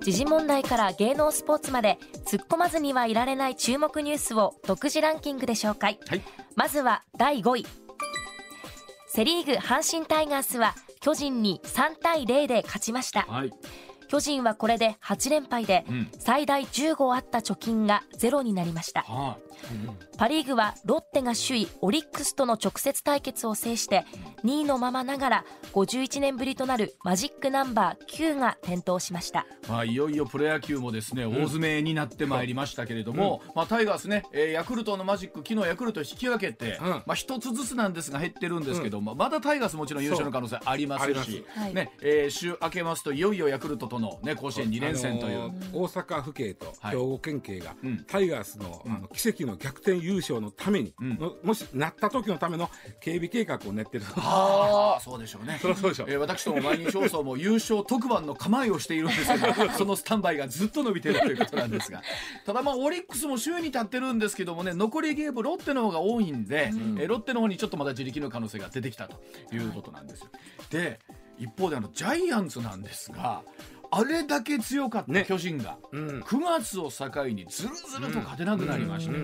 [0.00, 6.22] 時事問題から芸能スポーツまで突っ込まずにはいられない注目ニュースを独自ランキングで紹介、はい。
[6.56, 7.66] まずは第5位。
[9.08, 13.22] セ・リーグ阪神タイガースは巨人に3対0で勝ちました。
[13.28, 13.52] はい。
[14.08, 16.08] 巨人はこれで8連敗でうん。
[16.18, 19.02] 最大15あった貯金がゼロになりました。
[19.02, 19.36] は
[20.16, 24.04] パ・リーグはロッテが首位オリックスとの直接対決を制して
[24.44, 29.40] 2位のままながら51年ぶりとなるマジックナンバー9が点灯しました。
[29.40, 36.88] い、まあ、いよいよプロ野球もですね、大詰めになってまいりましたけれども、まあ、タイガースね、えーヤクルトのマジック昨日ヤクルト引き分けて、うん。
[36.88, 45.38] まあ、一つずつなんですが減ってるんですけど、まあ、まだタイガースもちろん優勝の可能性ありますしねえー週明けますといよいよヤクルトとの、ね、甲子園2連戦という。
[45.38, 46.96] あのー大阪府警とはい。
[46.96, 48.04] 兵庫県警が、うん。
[48.06, 51.18] タイガースの,、あの奇跡の逆転優勝のために、ん。
[51.18, 54.04] のもしなった時のための警備計画を練ってる。
[54.16, 55.00] ああ。
[55.00, 55.58] そうでしょうね。
[55.60, 62.02] そそうでしょえー私とも毎日放送も優勝特番の構えをしているんですけど そのスタンバイがずっと伸びているということなんですが。
[62.46, 69.20] ただまあオリックスも首位に立ってるんですけどもね残りゲームロッテの方が多いんで、えーロッテの方にちょっとまだ自力の可能性が出てきたと
[69.52, 70.28] いうことなんですよ。
[70.70, 70.98] で
[71.38, 73.42] 一方であのジャイアンツなんですが
[73.92, 75.24] あれだけ強かったね。
[75.28, 76.20] 巨人が、うん。
[76.20, 79.14] 9月を境にずるずると勝てなくなりまして、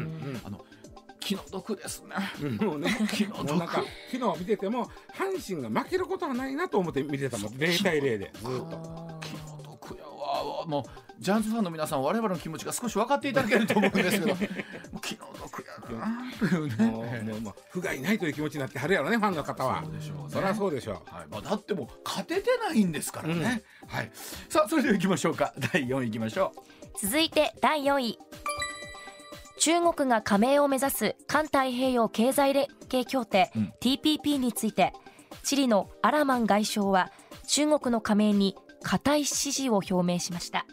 [1.21, 2.57] 気の毒ですね。
[2.65, 3.59] もうね 気の毒。
[3.59, 9.21] 昨日見てても阪神が負けることはないなと思って見てたもん0対0でずっと。
[9.21, 14.37] 気の毒やわもうジャンツファンの皆さん我々の気持ちが少し分かっていただけると思うんですけど
[15.01, 15.26] 気の
[17.71, 19.17] 不甲斐ないという気持ちになってはるやろね。
[19.17, 19.83] ファンの方は。
[19.85, 21.03] そうでしょうねそりゃそうでしょはい。
[21.31, 24.11] まあ、だってもう勝ててないんですからね、はい、
[24.49, 25.55] さあそれでは行きましょうか。
[25.73, 26.53] 第4位行きましょ
[27.01, 28.19] 続いて第4位。
[29.59, 33.73] 中国が加盟を目指す環太平洋経済連携協定、うん。
[33.81, 34.93] TPP について
[35.43, 37.11] チリのアラマン外相は
[37.47, 40.67] 中国の加盟に固い支持を表明しました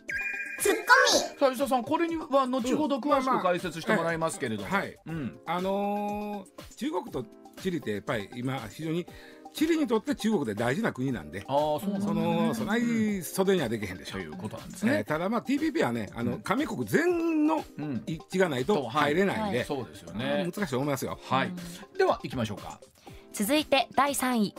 [0.72, 3.42] うさあ石田さんこれには後ほど詳しまあまあ。
[3.42, 4.97] く解説してもらいますけれども、はい。
[5.05, 7.25] うん、あのー中国と
[7.61, 9.05] チリってやっぱり今非常に
[9.54, 14.14] チリにとって中国で大事な国なんでああそうなんだそねのそない袖にはできへんでしょ。
[14.14, 18.04] ということなんですえーね、ただまあ TPP はねあの加盟国全のうん。
[18.08, 20.20] 一致がないと入れないんで、そうですようん。
[20.20, 21.20] ね、難しいと思いますよ。
[21.23, 21.52] はい、
[21.98, 22.80] では行きましょうか。
[23.32, 24.55] 続いて第3位。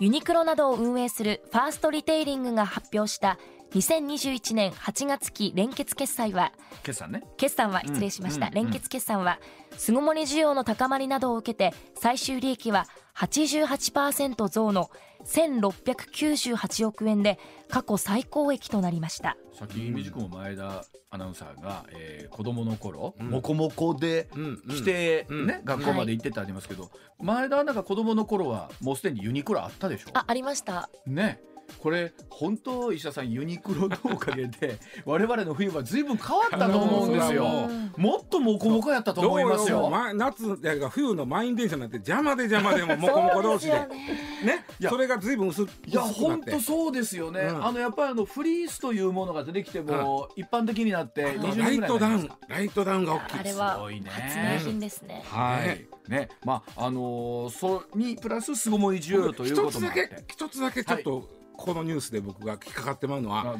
[0.00, 3.36] ユニクロなどを運営するファーストリテイリングが発表した
[3.74, 6.52] 2021年8月期連結決済は
[6.82, 7.22] 決算ね。
[7.36, 9.38] 決算は失礼しました、うん連結決算は
[9.76, 12.86] 巣ごもり需要の高まりなどを受けて最終利益は
[13.16, 14.90] 88%増の
[15.26, 19.36] 1698億円で過去最高益となりました。
[19.58, 24.76] さっきミジ君も前田アナウンサーが、えー子供の頃、モコモコでうんうん。
[24.76, 25.46] 来て、うん。
[25.46, 26.90] ね学校まで行ってってありますけど、
[27.20, 30.10] 前田アナが子供の頃はもうすでにユニクロあったでしょ？
[30.14, 30.88] あありました。
[31.06, 31.40] ね
[31.80, 37.44] これ本当石田さんユニクロのおかげで 我々の冬は随分変わったと思うんですよ。
[37.68, 39.80] うんもっとモコモコやったと思いますよ。
[39.82, 43.72] どうま夏やが冬の満員電車なんて邪魔で邪魔でもモコモコ同士で。
[43.72, 44.64] ね。
[44.88, 47.66] それが随分薄くいや薄くなって本当そうですよね、うん。
[47.66, 52.30] あのやっぱりあのフリースというものが出てきても、一般的になって20年ぐらラいイトダウン。
[52.48, 54.10] ライトダウンが大きいあれはすごいね。
[54.10, 55.24] 発明品ですね。
[55.26, 56.10] はい。
[56.10, 56.28] ね。
[56.44, 60.08] まああのーそれにプラス巣ごもり需要というこ一つだともあって。
[60.08, 63.56] け一つだけちょっとこのニュースで僕が引っかかってまうのは、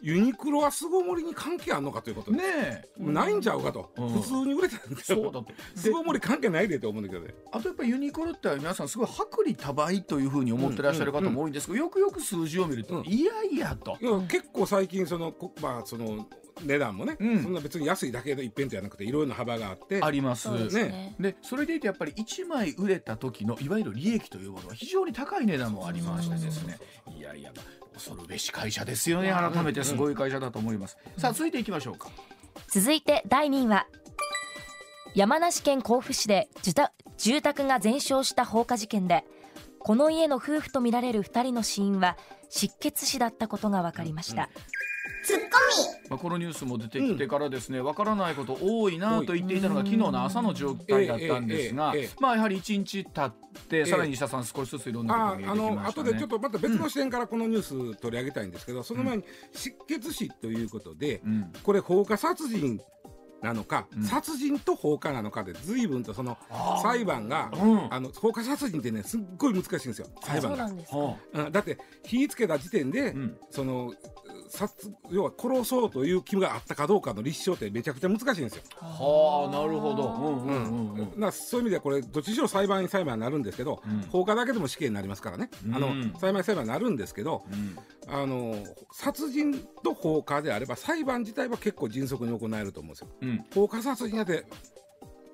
[0.00, 2.84] ユニクロは巣ごもりに関係あんのかということでねえ。
[2.96, 4.08] ないんちゃうかと、うん。
[4.08, 7.34] 普通に売れたんだそうだと 巣ごもり関係ないでと思うんだけどね。
[7.50, 13.04] あとやっぱりユニクロって皆さんすごい薄利多売というふうに思ってらっしゃる方も多いんですけど、よくよく数字を見ると、うん。
[13.04, 13.98] いやいやと。
[14.00, 16.28] いや結構最近そのこまあその
[16.62, 17.42] 値段もね、うん。
[17.42, 21.14] そんな別に安いだけで一辺じゃなくていろいろな幅があってありますそうですね。
[21.18, 26.78] でそれでいうとやっぱり1枚売れた時のいわゆる利益というものは非常に高い値段もありましてですね。
[27.16, 27.52] いやいや
[27.92, 29.30] 恐るべし会社ですよね。
[29.30, 32.08] 改めてすごい会社だと思います、さあ続いていきましょうか。
[32.68, 33.86] 続いて第2位は
[35.14, 39.24] 山梨県甲府市で住宅住宅が全焼した放火事件で
[39.78, 42.16] この家の夫婦とみられる2人の死因は
[42.48, 44.48] 失血死だったことが分かりました、
[46.08, 56.08] まあ、このニュースも出てきてからですね、わからないこと多いなと言っていたのが昨日の朝の状態だったんですがええええええ、まあやはり1日経って、さらに石田さん少しずついろんなことああのが見えてきましたね。
[56.08, 57.62] 後でちょっとまた別の視点からこのニュー
[57.94, 61.52] ス取り上げたいんですけど、その前に失血死ということで、うん。
[61.62, 62.80] これ放火殺人
[63.42, 64.02] なのか、ん。
[64.02, 66.36] 殺人と放火なのかで随分とその
[66.82, 67.94] 裁判が、うん。
[67.94, 70.64] あの放火殺人ってねすっごい難しいんですよ裁そ判が。
[70.64, 70.98] うなんですか。
[70.98, 71.52] はうん。
[71.52, 73.36] だって火つけた時点で、ん。
[73.50, 73.94] その
[74.50, 78.62] 殺要は殺そうという気があったかどうかの立証ってめちゃくちゃ難しいんですよ。
[78.80, 80.12] はあなるほど。
[80.12, 80.42] うん。
[80.42, 81.32] うんうんうん。
[81.32, 84.00] そういう意味ではこれどっちにしろ裁判員裁判になるんですけど、うん。
[84.10, 87.78] 放火だけでも死刑になりますからね、あのうん裁判員裁判になるんですけど、うん。
[88.12, 88.56] あの
[88.92, 89.54] 殺人
[89.84, 93.08] と放火であれば裁判自体は結構迅速に行えると思うんですよ。
[93.20, 93.44] うん。
[93.54, 94.46] 放火殺人やで、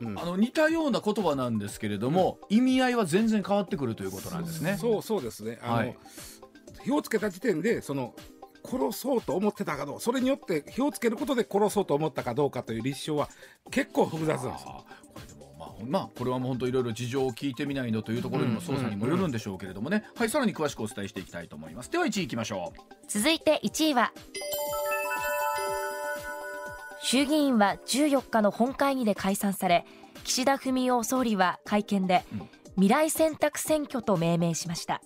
[0.00, 0.18] うん。
[0.18, 4.76] あの似たような言葉なんですけれども、意味合いは全然変わってくるということなんですね。
[4.78, 5.58] そうそうですね。
[5.62, 5.96] あの、はい。
[6.84, 8.14] 火をつけた時点でその
[8.66, 13.28] 殺そうと思ってたかどうそれによって火をつけることで殺そうと思ったかどうかという立証は
[13.70, 14.84] 結構複雑なんですこ
[15.20, 21.90] れでもまあほんまあこれはもう本当いろいろ事情を聞いてみないのというところにも捜査にもよるんでしょうけれどもね、はいさらに詳しくお伝えしていきたいと思います。
[21.90, 22.80] では1位いきましょう。
[23.08, 24.12] 続いて1位は
[27.02, 29.86] 衆議院は14日の本会議で解散され
[30.24, 32.48] 岸田文雄総理は会見で、うん。
[32.76, 35.00] 未来選択選挙と命名しました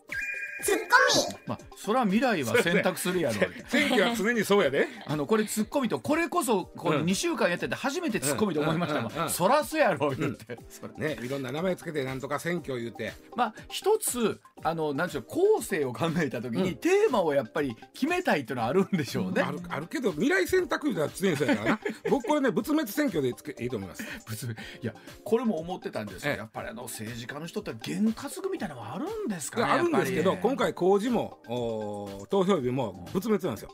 [1.47, 3.51] まあそれは未来は選択するやろう。
[3.69, 4.89] 選挙は常にそうやで。
[5.07, 7.05] あのこれツッコミとこれこそこのうん。
[7.05, 11.15] 2週間やってて初めてツッコミと思いましたそらすやろ言って、それ。
[11.15, 16.77] ね、いろんな名前つけてなんとか選挙言うて、まあ一つあのなんでしょう構成を考えた時に、うん。
[16.77, 19.43] テーマをやっぱり決めたいっていうのはあるんでしょうね。
[19.43, 21.81] あるあるけど未来選択では常にそうやからな。
[22.11, 24.05] 僕これね仏滅選挙でつけいいと思います。
[24.29, 24.53] 別に
[24.83, 26.39] いやこれも思ってたんですよ、ええ。
[26.39, 33.71] やっぱりあの政治家の人って験担ぐみたいなのはあるんですかねあるんですけど今回公示もお投票日も仏滅なんですよ。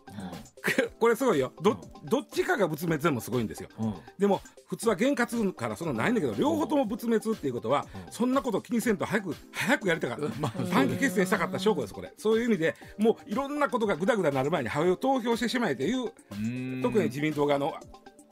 [1.00, 1.54] これすごいよ。
[1.62, 3.70] どどっちかが仏滅でもすごいんですよ。
[3.78, 3.94] うん。
[4.18, 10.38] でも普通は験担ぐからそんなのないんだけど両方とも仏滅っていうことはそんなこと気にせんと早く早くやりたかった。
[10.38, 12.12] まあ短期決戦したかった証拠ですこれ。
[12.18, 16.80] そういう意味でもういろんなことがグダグダなる前に早く投票してしまえといううん。
[16.82, 17.72] 特に自民党側の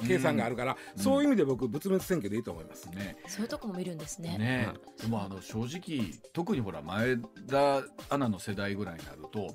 [0.07, 2.89] 計算があるからそういう意味で僕仏滅選挙でいいと思います。
[2.91, 3.17] ね。
[3.27, 4.39] そういうとこも見るんですね。
[4.39, 4.69] ね。
[5.01, 7.17] でもあの正直特にほら前
[7.49, 9.55] 田アナの世代ぐらいになると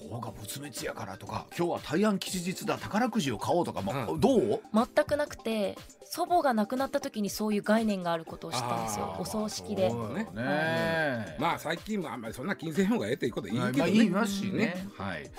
[0.00, 4.20] 今日が仏滅やからとか今日は大安吉日だ宝くじを買おうとか、まあうん。
[4.20, 4.60] どう？
[4.72, 9.88] 全くなくて祖母が亡くなった時にそういう概念があることを知ったんですよお葬式で。
[9.90, 10.28] そうね。
[10.34, 15.30] ねまあ最近もあんまりそんな金銭方がええということはいいけどね、まあ、言いますしね、はい、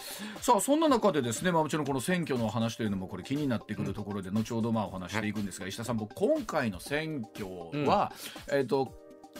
[0.41, 8.11] さあそんな中でですね、まあ、もちろんこの選挙の話というのもこれ気になってくるところで後ほどまあお話していくんですが、石田さん僕今回の選挙は、
[8.51, 8.93] えっ、と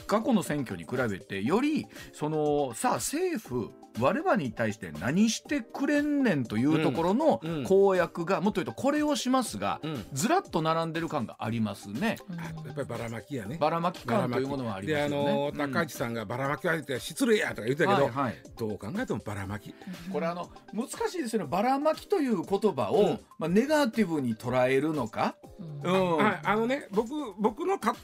[0.08, 10.06] 過去の選挙に比べてよりそのさあ政府我々に対して何してくれんねんというところの公約が、もっと言うとこれをしますが、うん。
[10.14, 12.18] ずらっと並んでる感がありますね。
[12.38, 13.58] あやっぱりばらまきやね。
[13.60, 15.52] ばらまき感というものはありますよでね。
[15.54, 18.36] あの高市さんがばらまきは言って失礼やとか言ってたけど、はいはい。
[18.58, 19.74] どう考えてもばらまき
[20.12, 21.48] これあの難しいですよね。
[21.50, 23.20] ばらまきという言葉を、うん。
[23.38, 25.36] まあ、ネガティブに捉えるのか、
[25.84, 26.18] うん。
[26.18, 27.10] はい、あのね僕
[27.40, 27.96] 僕のか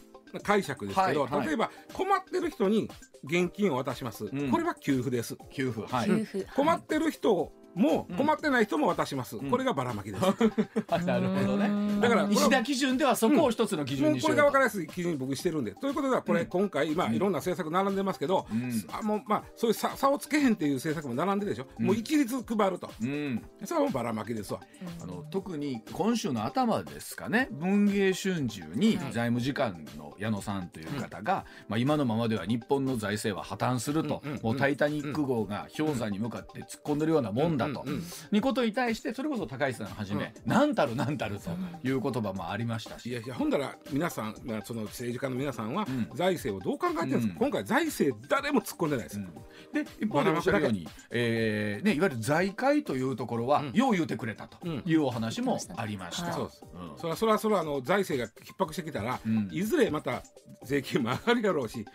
[0.44, 1.48] 解釈ですけど、はいはい。
[1.48, 2.90] 例えば困ってる人に
[3.24, 4.50] 現金を渡します、ん。
[4.50, 5.38] これは給付です。
[5.52, 5.86] 給付。
[5.88, 6.48] はい、給付。
[6.56, 9.50] 困ってる人もうん困ってない人も渡します、ん。
[9.50, 10.26] これがばらまきです、
[10.90, 11.68] あなるほどね。
[11.68, 12.02] うん。
[12.02, 14.42] だから石田基準ではそこを一つの基準もうにしようと。
[14.42, 16.48] これが分かりやすい基準に僕してるんでということではこれ、うん。
[16.48, 17.16] 今回、まあ、うん。
[17.16, 18.86] いろんな政策並んでますけど、うん。
[18.92, 21.86] あもうまあ、そういう差差をつけへんっていう政策も並んでるでしょ、うん。
[21.88, 22.90] もう一律配ると。
[23.02, 24.60] うん、それはもうばらまきですわ。
[25.02, 27.48] あの特に今週の頭ですかね。
[27.52, 29.14] 文藝春秋にはい。
[29.14, 34.40] 財務次官の矢野さんという方が、まあ、今のままでは日本の財政は破綻すると、うんうん。
[34.42, 37.86] もう「タイタニック号」が氷山に向かって突っ込んでるようなもんだと、
[38.32, 41.52] にことに対してそれこそ高市さんはじめ「なんたるなんたる」と
[41.88, 43.10] いう言葉もありましたし。
[43.10, 46.10] いやいやほんだら皆さん、まあ、その政治家の皆さんはうん。
[46.16, 47.40] 財政をどう考えてるんですか、うん。
[47.40, 49.26] 今回財政誰も突っ込んでないです、うん。
[49.74, 53.72] で一方でおっしゃるように、えーね、いわゆる財界というところは、うん。
[53.74, 54.84] よう言うてくれたとうん。
[54.86, 56.28] いうお話もありました。
[56.28, 56.66] はいそうです。
[56.74, 56.98] うん。
[56.98, 59.50] それはそれはそれはあの財政が逼迫してきたら、うん。
[59.52, 60.24] いずれまた
[60.64, 61.86] 税金も上がるやろうし、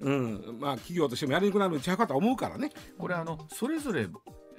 [0.00, 0.58] うん。
[0.60, 2.70] まあ、企業としてもやりにくくなるんちゃうかと思うからね。
[2.98, 4.08] これあのそれぞれ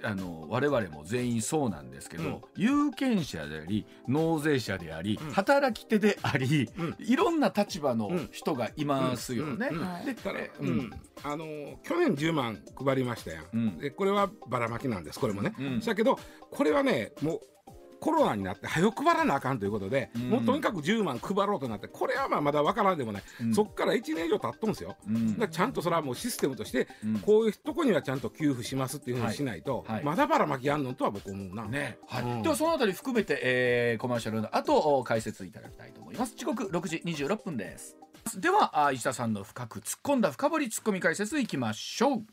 [0.03, 2.41] あの我々も全員そうなんですけど、うん。
[2.55, 5.31] 有権者であり納税者であり、うん。
[5.31, 6.95] 働き手であり、うん。
[6.99, 9.69] いろんな立場の人がいますよね。
[10.05, 10.15] で
[10.59, 10.91] うん。
[11.23, 11.45] あの
[11.83, 13.77] 去年10万配りましたやん、うん。
[13.77, 15.79] でこれはばらまきなんですこれもね、うん。
[15.79, 16.19] だけど
[16.51, 17.39] これはねもう
[18.05, 20.29] コロナになって早く配らなあかんということで、うん。
[20.29, 23.55] もうとにかく10万配ろうとなってこれはまあまだわからんでもない、うん。
[23.55, 25.33] そっから1年以上経っとんですよ、うん。
[25.33, 27.19] だからちゃんとそれはもうシステムとして、うん。
[27.19, 29.95] こういうとこにはちゃんと給付しますっていうふうにしないと、はい。
[29.95, 30.03] はい。
[30.03, 31.65] まだばらまきやんのとは僕思うな。
[31.65, 31.97] ね。
[32.07, 32.23] はい。
[32.23, 32.43] うん。
[32.43, 36.35] ではそのあたり含めて、えーコマーシャルの後お解説いただきたいと思います。
[36.35, 37.97] 時刻6時26分です。
[38.37, 42.23] ではあ石田さんの深く突っ込んだ深掘り突っ込み解説いきましょう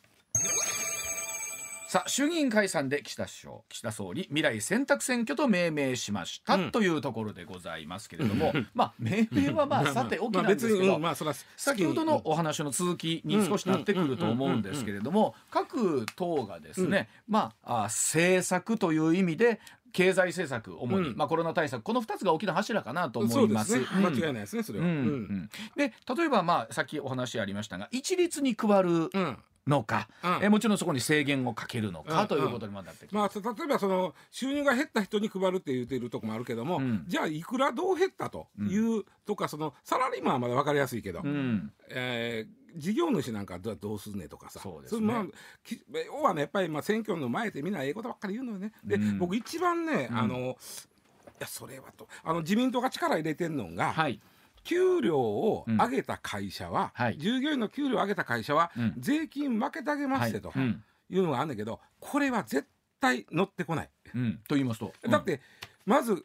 [1.92, 6.70] さあ衆議院解散で岸田首相岸田総理未来選択選挙と命名しました、うん。
[6.70, 11.02] というところでございますけれども、まあ命名はまあさておきなんですけど、まあ別にうん。
[11.02, 19.60] まあそれは先ほどのお話の続きに少しなってくると思うんですけれども各党がですね、まああ政策という意味で
[19.92, 21.16] 経済政策主に、うん。
[21.16, 21.82] まあ、コロナ対策。
[21.82, 23.72] この2つが大きな柱かなと思います。
[23.72, 23.86] すね。
[23.96, 24.02] うん。
[24.06, 24.86] 間違いないですねそれは。
[24.86, 24.92] うん。
[24.92, 25.50] うん。
[25.76, 29.38] で例えばまあさっきお話ありましたが一律に配るうん。
[29.66, 30.44] のか、うん。
[30.44, 32.28] えもちろんそこに制限をかけるのか、うん。
[32.28, 33.38] ということにもなってきまます。
[33.38, 37.04] あ、例えばその収入が減った人に配るって言ってるとこもあるけども、うん。
[37.06, 41.72] じゃあいくらどう減ったという、とかそのサラリーマンはまだ分かりやすいけど、うん。
[41.90, 44.60] えー事業主なんかどどうすんねとかさ。
[44.60, 45.00] そうですね。
[45.00, 45.24] れまあ、
[45.64, 48.72] き要はねやっぱりまあ選挙の前ってみんなええことばっかり言うのよね。
[48.84, 49.18] で、うん。
[49.18, 50.18] 僕一番ね、うん。
[50.18, 50.46] あのい
[51.40, 54.20] やそれはとあの自民党が力入れてんのが、はい、
[54.64, 57.18] 給料を上げた会社は、はい。
[57.18, 58.94] 従業員の給料を上げた会社は、うん。
[58.98, 60.62] 税金負けてあげますと、はい。
[60.62, 60.84] うん。
[61.10, 62.66] いうのがあるんだけどこれは絶
[63.00, 63.90] 対乗ってこない。
[64.14, 65.40] うん、と言いますと、だって、
[65.84, 66.24] まず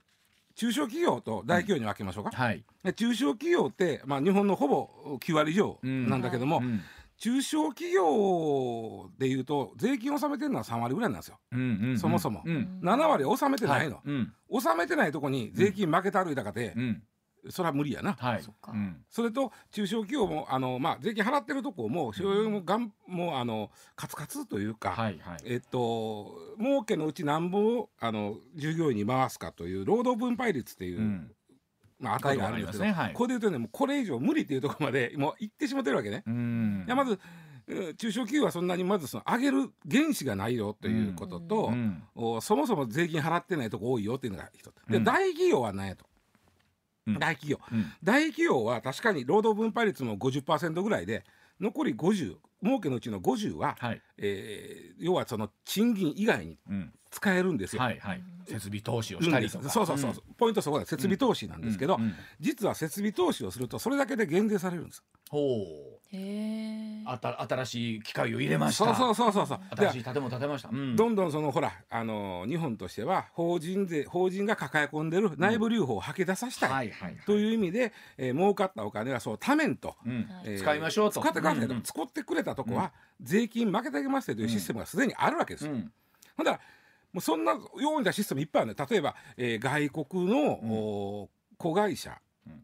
[0.58, 6.82] 中小企業と大企業に分けましょうか、はい、で中小企業って、まあ、日本のほぼ9割以上なんだけども、うん。
[7.20, 11.40] 中小企業でいうと税金納めてるのは3割ぐらいなんですよ。
[11.52, 12.00] うんうんうん。
[12.00, 12.44] そもそも。
[12.46, 12.80] うん。
[12.84, 14.10] 7割納めてないの、はい。
[14.10, 14.34] うん。
[14.50, 17.04] 納めてないとこに税金負けた歩いたかてう、ん
[17.50, 18.42] それは無理やな、はい。
[18.42, 18.72] そっか。
[18.72, 19.04] うん。
[19.10, 25.38] それと中小企業もあの、まあ、税金払ってるとこも所有もがんもうあのカツカツというか、はいはい。
[25.46, 31.32] えっと儲けのうち何本をあの従業員に回すかという労働分配率っていう、うん。
[32.00, 33.04] まあ、値があるんですけど、ありますね。
[33.06, 33.14] はい。
[33.14, 36.24] これで言うとねもうこれ以上無理っていうところまでもう行ってしまってるわけね。
[36.28, 36.84] うん。
[36.86, 37.20] いやまず
[37.68, 42.04] うん中小企業はそんなにまずその上げる原資がないよということと、うん。
[42.16, 44.76] おそもそも税金払ってないとこ多いよっていうのが一つ。
[44.90, 45.04] で、うん。
[45.04, 46.17] 大企業は何やと、うん
[47.14, 47.60] 大企業。
[47.72, 47.92] うん。
[48.04, 51.24] 大企業は確かに労働分配率も50%ぐらいで
[51.60, 54.02] 残り50儲けのうちの50は、はい。
[54.18, 56.94] えー要はその賃金以外にうん。
[57.10, 57.82] 使えるんですよ。
[57.82, 58.22] はいはい。
[58.46, 59.70] 設備投資をうんしたりとか。
[59.70, 62.02] そうそうそう、ポイントそこだ設備投資なんですけど、うん。
[62.04, 62.16] うん。
[62.40, 65.04] 実は設備投資をするとそれだけで減税されるんです。
[65.30, 65.97] ほう
[67.06, 68.96] あた新しい機械を入れました。
[68.96, 69.76] そうそうそうそうそう。
[69.76, 70.70] で新しい建物建てました。
[70.70, 70.96] うん。
[70.96, 76.92] どんどんそのほらあの日本としては法人税法人が抱え込んでる内部留保を吐き出させたい、
[77.26, 80.12] という意味で、えー儲かったお金はそうためんと、うん。
[80.12, 80.26] はい。
[80.46, 81.22] えー使いましょうと。
[81.22, 81.82] 使ってくださいと、うんうん。
[81.84, 85.74] 使ってくれたとこは、税金負けてあげますというシステムがすでにあるわけですよ。
[85.74, 85.92] うん。
[86.36, 86.60] ほんだら
[87.14, 87.60] もうそんなよ
[87.98, 92.18] うなシステムいっぱいあるね例えば、えー外国の、お子会社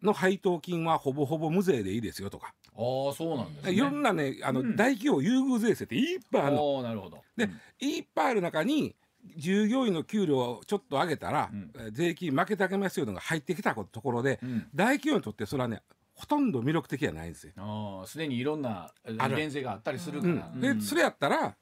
[0.04, 3.74] の配当金はほぼほぼ無税でいいですよとか、ああそうなんですね。
[3.74, 4.76] いろんなねあの、うん。
[4.76, 6.82] 大企業優遇税制っていっぱいあるの。
[6.82, 7.24] なるほど。
[7.38, 7.60] でうん。
[7.80, 8.96] いっぱいある中に
[9.38, 11.72] 従業員の給料をちょっと上げたら、うん。
[11.76, 14.68] えー税金負けてあげますよのが入ってきたところで、うん。
[14.74, 15.82] 大企業にとってそれはね
[16.14, 17.54] ほとんど魅力的じゃないんですよ。
[17.58, 20.62] ああすでにいろんな利便性があったりするかうん。
[20.62, 21.56] ら、でそれやったら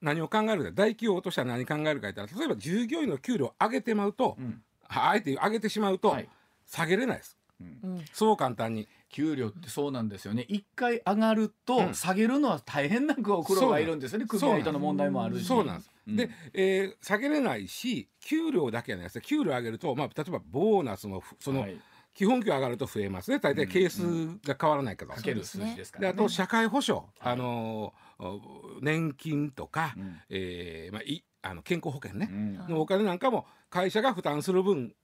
[0.00, 4.62] 何を考えるか大企業としては何考えるか言ったら例えば従業員の給料を上げてまうと、うん。
[4.88, 6.28] あえて上げてしまうと、はい。
[6.66, 7.36] 下げれないです。
[8.12, 8.88] そう簡単に。
[9.10, 10.46] 給料ってそうなんですよね。
[10.48, 11.94] 一回上がるとうん。
[11.94, 14.26] 下げるのは大変な苦労がいるんですよね。
[14.26, 15.44] 組合との問題もあるし。
[15.44, 15.90] そうなんです。
[16.06, 16.16] うん。
[16.16, 21.76] で、えー下げれないし給料だけじゃないですね給料上げると、まあ、例えばボーナスもふその、はい。
[22.12, 23.38] 基本給上がると増えますね。
[23.38, 25.12] 大体ケースが変わらないけど。
[25.12, 27.32] かける数字ですから、ね、であと社会保障、はい。
[27.34, 27.92] あの
[28.80, 30.20] 年金とか、うん。
[30.28, 32.28] えーまあ、いあの健康保険ね。
[32.30, 32.56] う、ん。
[32.68, 34.94] のお金なんかも会社が負担する分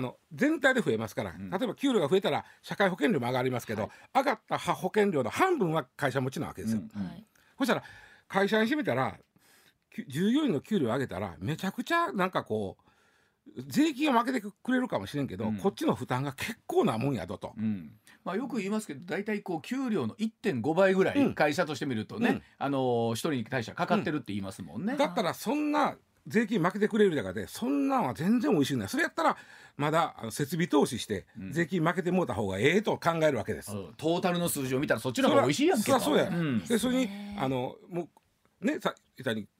[0.00, 1.50] あの全体で増えますから、ん。
[1.50, 6.80] 例えば給料が増えたら社会保険料も上がりますけど、上がった保険料の半分は会社持ちなわけですよ。
[6.96, 7.24] うんはい。
[7.58, 7.82] そしたら
[8.26, 9.18] 会社にしてみたら
[9.94, 15.56] き従業員の給料上げたらめちゃくちゃなんかこう税金は負けてくれるかもしれんけど、うん。
[15.58, 17.52] こっちの負担が結構なもんやぞと。
[17.58, 17.90] うん。
[18.24, 21.34] まあ、よく言いますけど大体こう給料の1.5倍ぐらいうん。
[21.34, 22.42] 会社としてみるとね、うん。
[22.58, 24.96] あのー一人に対してはかかってるって言いますもんね。
[24.96, 25.96] だったらそんな
[26.26, 29.36] 税金負けてくれる中でそんなんは全然美味しいないそれやったら
[29.76, 31.52] まだあの設備投資してうん。
[31.52, 33.72] 税金負けてもうた方がええと考えるわけです。
[33.72, 36.30] うんトータルの数字を見たらそっちの方が美味しいやんけそりゃそうや。
[36.30, 36.64] ん。
[36.64, 37.08] でそれに
[37.38, 38.08] あのも
[38.62, 38.94] うねさ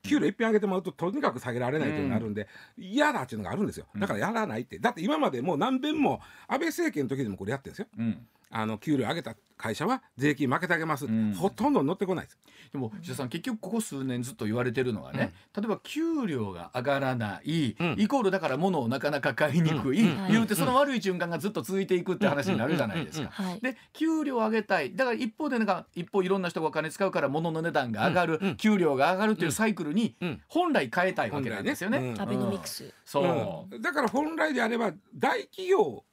[0.02, 2.48] 給料一品上げてもらうととにかく下げられないというのがあるんで、
[2.78, 3.86] 嫌だっていうのがあるんですよ。
[3.96, 4.78] だからやらないって。
[4.78, 7.86] だって今までもう何遍も安倍政権の時でもこれやってるんですよ。
[7.98, 11.34] うんあの給料上げた会社は税金負けてあげます、ん。
[11.34, 12.38] ほとんど乗ってこないです。
[12.72, 17.96] でも石田さん結局ここ数年ずっと言われてるのがね、例えば給料が上がらない、うん。
[17.98, 20.24] イコールだから物をなかなか買いにくい、うん。
[20.24, 20.32] うん。
[20.32, 23.28] 言うてその悪い循環がずっと続いていくって話になるじゃないですか。
[23.30, 23.60] はい。
[23.60, 24.94] で給料を上げたい。
[24.94, 28.48] だから一方でなんか一方いろんな人がお金使うから物の値段が上がる、うん。
[28.48, 30.42] うん給料が上がるっていうサイクルにうん。
[30.48, 32.00] 本来変えたいわけなんですよね。
[32.00, 32.14] ね。
[32.18, 32.92] アベノミクス。
[33.04, 33.82] そう、うん。
[33.82, 36.04] だから本来であれば大企業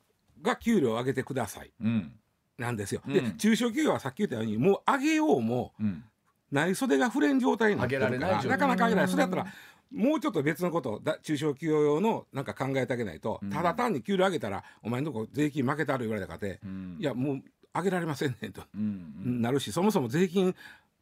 [0.41, 1.72] が給料を上げてください。
[1.82, 2.13] うん
[2.58, 3.02] なんですよ。
[3.08, 3.14] うん。
[3.14, 6.04] で中小企業はさっき言ったようにもう上げようもうん。
[6.52, 9.08] 内袖が不連状態になってるからなかなか上げられない。
[9.10, 9.50] それやったらうん
[9.90, 13.50] もうちょっと別のことだ中小企業用のなんか考えてあげないと、うん。
[13.50, 16.98] ただ単に給料上げたらお前のとこ税金負けたる言われたかて、うん。
[17.00, 17.42] いやもう
[17.74, 20.56] 上げられませんねんと、なるしそもそも税金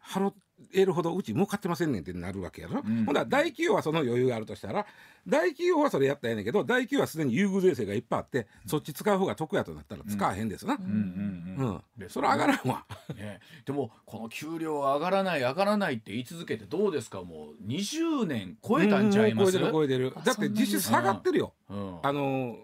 [0.03, 0.31] 払
[0.73, 3.05] えるほどうち儲かってませんねんってなるわけやろ、うん。
[3.05, 4.85] ほんなら大企業はその余裕があるとしたら
[5.27, 11.83] 大企業はそれやったらええねんけど大企業はすでに優遇税制がいっぱいあってそっち使う方が得やとなったら使わへんですな、うんうんうんうん。
[11.97, 12.85] でそれ上がらんわ。
[13.15, 17.21] ね、でもこの給料上がらない上がらないって言い続けてどうですか？
[17.23, 20.13] もう20年超えたんちゃいます、う超えてる超えてる。
[20.15, 21.99] あだって実質下がってるよ、うん。
[22.03, 22.57] あの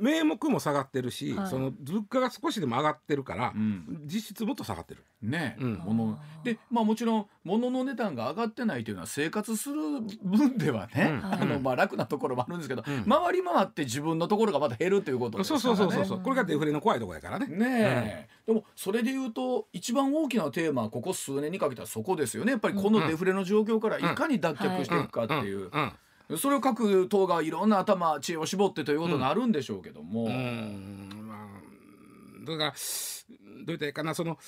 [0.00, 1.50] 名目も下がってるし、はい。
[1.50, 4.02] その物価が少しでも上がってるから、うん。
[4.06, 5.04] 実質もっと下がってる。
[5.22, 5.74] ね、うん。
[5.84, 9.76] 物でまあもちろん物の値段が上がってないというのは生活する
[10.22, 11.32] 分ではね、うん。
[11.32, 13.04] あのまあ楽なところもあるんですけど、うん。
[13.04, 15.78] 回り回って自分のところがまた減るということですそうからね。
[15.78, 16.24] そうそうそうそう。
[16.24, 17.46] これがデフレの怖いところやからね。
[17.46, 22.52] ねえ、でもそれで言うと一番大きなテーマはここ数年にかけてはそこですよね。
[22.52, 25.92] やっぱりこのデフレの状況からいかに脱却していくかっていう、うん
[26.36, 31.08] それを各党がいろんな頭知恵を絞ってということがあるんでしょうけども、うん。
[31.26, 34.38] まあだからどう言ったらいいかなその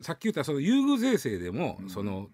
[0.00, 2.28] さっき言ったその優遇税制でも、その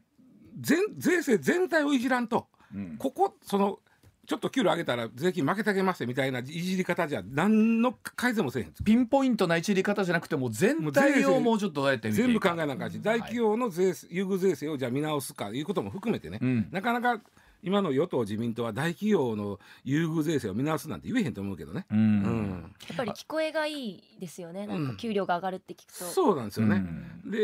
[0.61, 2.49] 全税制全体をいじらんと。
[2.75, 2.97] うん。
[2.99, 3.79] ここその
[4.27, 8.73] ちょっと給料上げたら税金負けてあげますみたいないじり方じゃ何の改善もせえへん。
[8.85, 16.69] ピンポイントな一理方じゃなくてもう全体をもうちょっとどうやって全部考えなあかんし、大企業の税優遇税制をじゃあ見直すかいうことも含めてね、うん。
[16.71, 17.21] なかなか
[17.63, 21.87] 今の与党自民党は大企業の優遇税制を見直すなんて言えへんと思うけどね。
[21.91, 24.67] うんうんやっぱり聞こえがいいですよね。
[24.67, 26.05] なんか給料が上がるって聞くと。
[26.05, 26.77] そうなんですよね。
[27.25, 27.39] うんで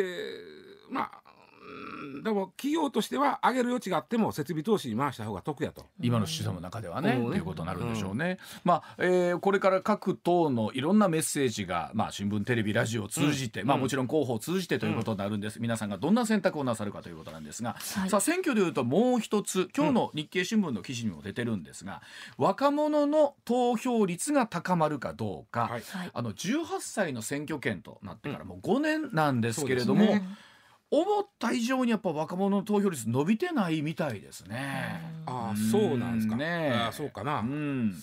[0.90, 1.27] まあうん
[2.22, 5.86] でも企業としては上げる余地があっても設備投資に回した方が得やと。
[6.00, 7.30] 今のシステムの中ではね、うん。
[7.30, 8.38] ということになるんでしょうね。
[8.64, 18.10] まあ、えーこれから各党のいろんなメッセージが、まあ、新聞テレビラジオを通じて、まあ、もちろん広報を通じてということになるんです、皆さんがどんな選択をなさるかということなんですが、はい。
[18.10, 22.02] さあ選挙でいうともう一つ今日の日経新聞の記事にも出てるんですが、
[22.36, 25.70] 若者の投票率が高まるかどうか、はい。
[25.70, 26.10] はい。
[26.12, 30.18] あの18歳の選挙権となってからもう5年なんですけれども、
[30.90, 35.00] 思った以上にやっぱ若者の投票率伸びてないみたいですね。
[35.26, 36.34] ああそうなんですか。
[36.34, 37.40] うんねああそうかな。
[37.40, 37.94] うん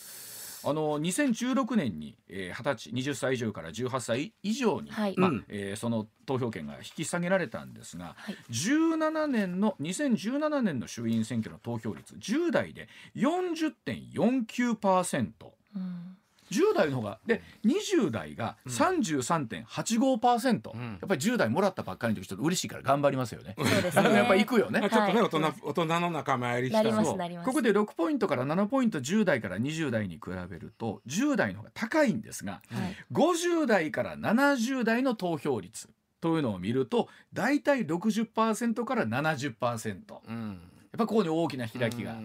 [0.67, 15.33] あの2016年に、えー、20歳20歳以上から18歳以上に、はいまあうんえーその投票権が引き下げられたんですが、はい17年の2017年の衆院選挙の投票率10代で40.49%。
[15.75, 16.17] うん
[16.51, 17.19] 10代の方が。
[17.25, 23.55] で20代が33.85%、うんやっぱり10代もらったばっかりの時ちょっと嬉しいから頑張りますよね。
[23.57, 24.13] そうですね。
[24.13, 24.79] やっぱ行くよね。
[24.79, 25.29] まあ、ちょっとね、はい。
[25.29, 27.45] 大人大人の仲間入りしたますそうなります。
[27.45, 32.95] ここで6ポイントから7ポイント10代から20代に比べると10代の方が高いんですがはい。
[33.11, 35.89] 50代から70代の投票率
[36.21, 40.59] というのを見ると大体60%から70%やっうん。
[40.97, 42.15] ぱここに大きな開きが、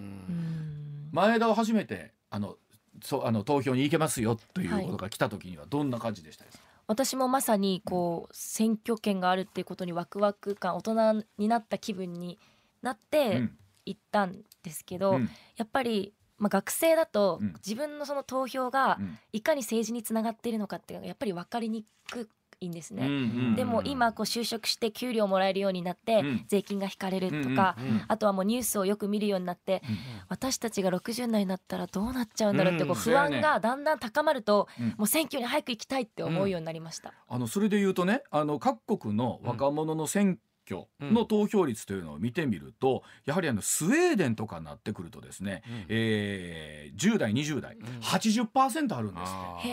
[1.12, 2.56] 前田を初めてあの
[3.02, 12.38] そうあの投票に行けますよということが来た時にはどんな感じでしたですか、私もまさにこう選挙権があるっていうことにワクワク感大人になった気分に
[12.82, 13.56] なってうん。
[13.86, 15.30] 行ったんですけど、うん。
[15.56, 19.18] やっぱり、まあ、学生だとうん自分のその投票がうん。
[19.32, 22.28] いかに政治につながっているのかっていうのがやっぱり分かりにく
[22.60, 23.06] いんですね。
[23.06, 23.16] うんう
[23.52, 26.44] んでも今こう就職して給料もらえるようになってうん。
[26.48, 29.96] 税金が引かれるとかうんうんうんあとはもうニュースをよく見るようになってうん
[30.28, 33.00] 私たちが60代になったらどうなっちゃうんだろうってこううん。
[33.00, 34.86] 不安がだんだん高まるとうん。
[34.98, 37.12] もう選挙に早く行きたいって思うようになりました。
[37.28, 40.38] あのそれで言うとねあの各国の若者の選
[40.70, 45.84] 挙の投票率というのを見てみると、やはりあのスウェーデンとかになってくるとですね、うん。
[45.88, 47.80] えー、10代20代、ん。
[48.00, 49.68] 80%あるんですって。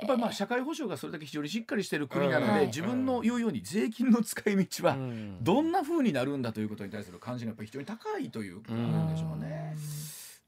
[0.00, 2.66] やっぱりまあ社会保障がそれだけ非常にしっかりしている国なので、はい。
[2.66, 5.38] 自分の言うように税金の使い道はうん。
[5.42, 9.74] どんな風になるんだということに対する関心がやっぱり非常に高いということなんでしょうね。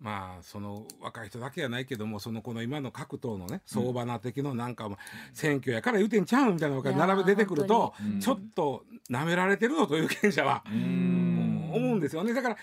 [0.01, 4.97] まあその若い人だけやないけどもそのこの今の各党のね相場な的のなんかも
[5.35, 11.71] 選挙やから言うてんちゃうみたいなのが並べ出てくるとちょっと舐められてるぞという権者はうん。
[11.73, 12.33] 思うんですよね。
[12.33, 12.57] だから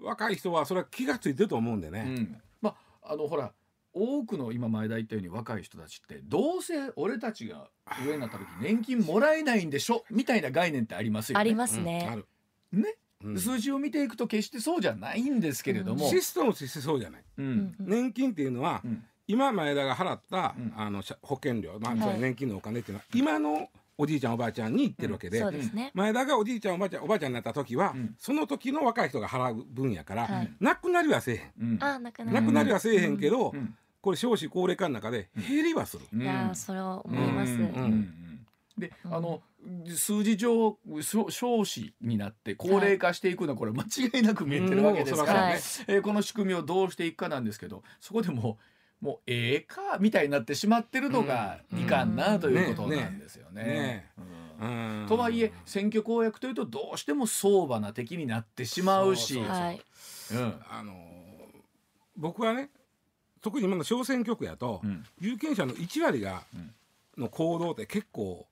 [0.00, 2.04] 若い人はそれは気がついてると思うんでね。
[2.06, 2.42] うん。
[2.60, 3.52] まああのほら
[3.94, 7.68] 多くの今前田言ったように若い人たちってどうせ俺たちが
[8.06, 10.04] 上になった時年金もらえないんでしょ？
[10.10, 11.40] みたいな概念ってありますよね。
[11.40, 11.82] ありますうん。
[11.82, 12.16] あね。
[12.16, 12.26] る
[12.72, 13.38] ね、うん。
[13.38, 17.22] 数字を見ていくと決してそうじゃないんですけれども、システムとしてそうじゃない。
[17.38, 17.46] うん。
[17.46, 17.74] うん。
[17.80, 19.04] 年金っていうのはうん。
[19.28, 20.72] 今前田が払った、うん。
[20.76, 25.92] あの社保険料、まあ、年金のお金っていうのは今のおじいちゃんおばあちゃんに行ってるわけで、そうですね。
[25.94, 28.14] 前田がおじいちゃんおばあちゃんおばあちゃんになった時は、うん。
[28.18, 30.52] その時の若い人が払う分やから、はい。
[30.60, 31.72] なくなりはせえへん。
[31.74, 31.78] うん。
[31.82, 33.74] あなくななくなりはせえへんけど、うん。
[34.00, 36.04] これ少子高齢化の中で減りはする。
[36.12, 37.52] うんいやーそれは思います。
[37.52, 37.58] うん。
[37.58, 37.66] うん。
[37.66, 38.46] うん。
[38.76, 39.14] で、うん。
[39.14, 39.40] あの
[39.96, 45.52] 数字上少少子になって高齢化していくのはこれ間違いなく見えてるわけですから、はい。
[45.54, 48.58] えーこの仕組みをどうしていくかなんですけどそこでも
[49.02, 54.10] うもうええかみたいになってしまってるのがいかんなということなんですよね。
[55.08, 59.40] とはいえ選挙公約というとどうしても相場な敵になってしまうし。
[62.16, 62.70] 僕はね
[63.40, 65.04] 特に今の小選挙区やと、うん。
[65.20, 66.74] 有権者の1割が、うん。
[67.18, 68.46] の行動って結構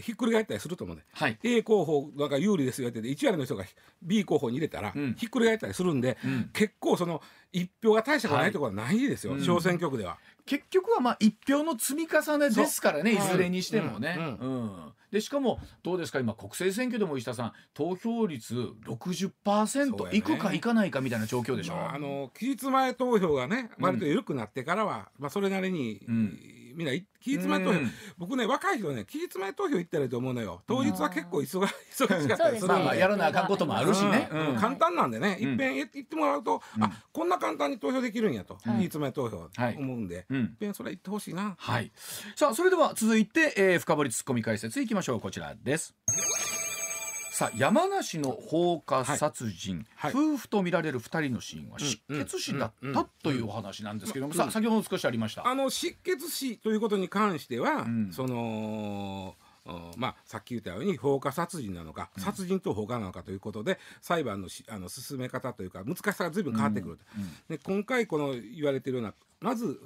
[0.00, 1.04] ひっくり返ったりすると思うね。
[1.12, 1.38] はい。
[1.42, 3.64] A 候補なんか有利ですよって言って1割の人が
[4.02, 5.14] B 候補に入れたら、うん。
[5.14, 6.50] ひっくり返ったりするんで、うん。
[6.52, 10.18] 結構その一票が大したことないところはないですよ、はい小選挙区では。
[10.46, 14.16] 結局はまあ一票の積み重ねですからねいずれにしてもね。
[14.40, 14.92] ううん。
[15.10, 20.16] でしかもどうですか今国政選挙でも石田さん投票率そう60%やね。
[20.18, 21.74] いくかいかないかみたいな状況でしょ？
[21.76, 26.38] まあ、あの期日前投票がねうん割と緩くなってからは、まあ、それなりに、うん
[26.74, 27.90] みんな期日前投票、うん。
[28.18, 30.62] 僕ね若い人ね期日前投票行ったらいいと思うのよ。
[30.66, 32.62] 当日は結構忙 忙しかったりす。
[32.62, 34.28] るまあんでまあやらなあかんこともあるしね。
[34.30, 34.48] うん。
[34.48, 34.56] うん。
[34.56, 36.84] 簡単なんでね、うんいっぺん言ってもらうと、うん。
[36.84, 38.88] あこんな簡単に投票できるんやと、はい。
[38.88, 40.44] 期日前投票はい思うんで、い、うん。
[40.46, 41.54] っぺんそれ言ってほしいな。
[41.58, 41.90] はい。
[42.36, 45.20] さあそれでは続いて、えー、深掘りツッコミ解説いきましょう。
[45.20, 45.94] こちらです。
[47.34, 50.12] さあ山梨の放火殺人、はい。
[50.14, 55.44] 夫婦と見られる二人の死因は失血死だうんうんったというお話なんですけども、さあ先ほど少しありました。
[55.44, 58.12] あの失血死ということに関しては、うん。
[58.12, 59.34] その
[59.66, 67.04] うんまあ、さっき言ったように放火殺人なのか、殺人と放火なのかということで裁判のしあの進め方というか難しさが随分変わってくると、
[67.48, 69.80] で今回この言われているようなまず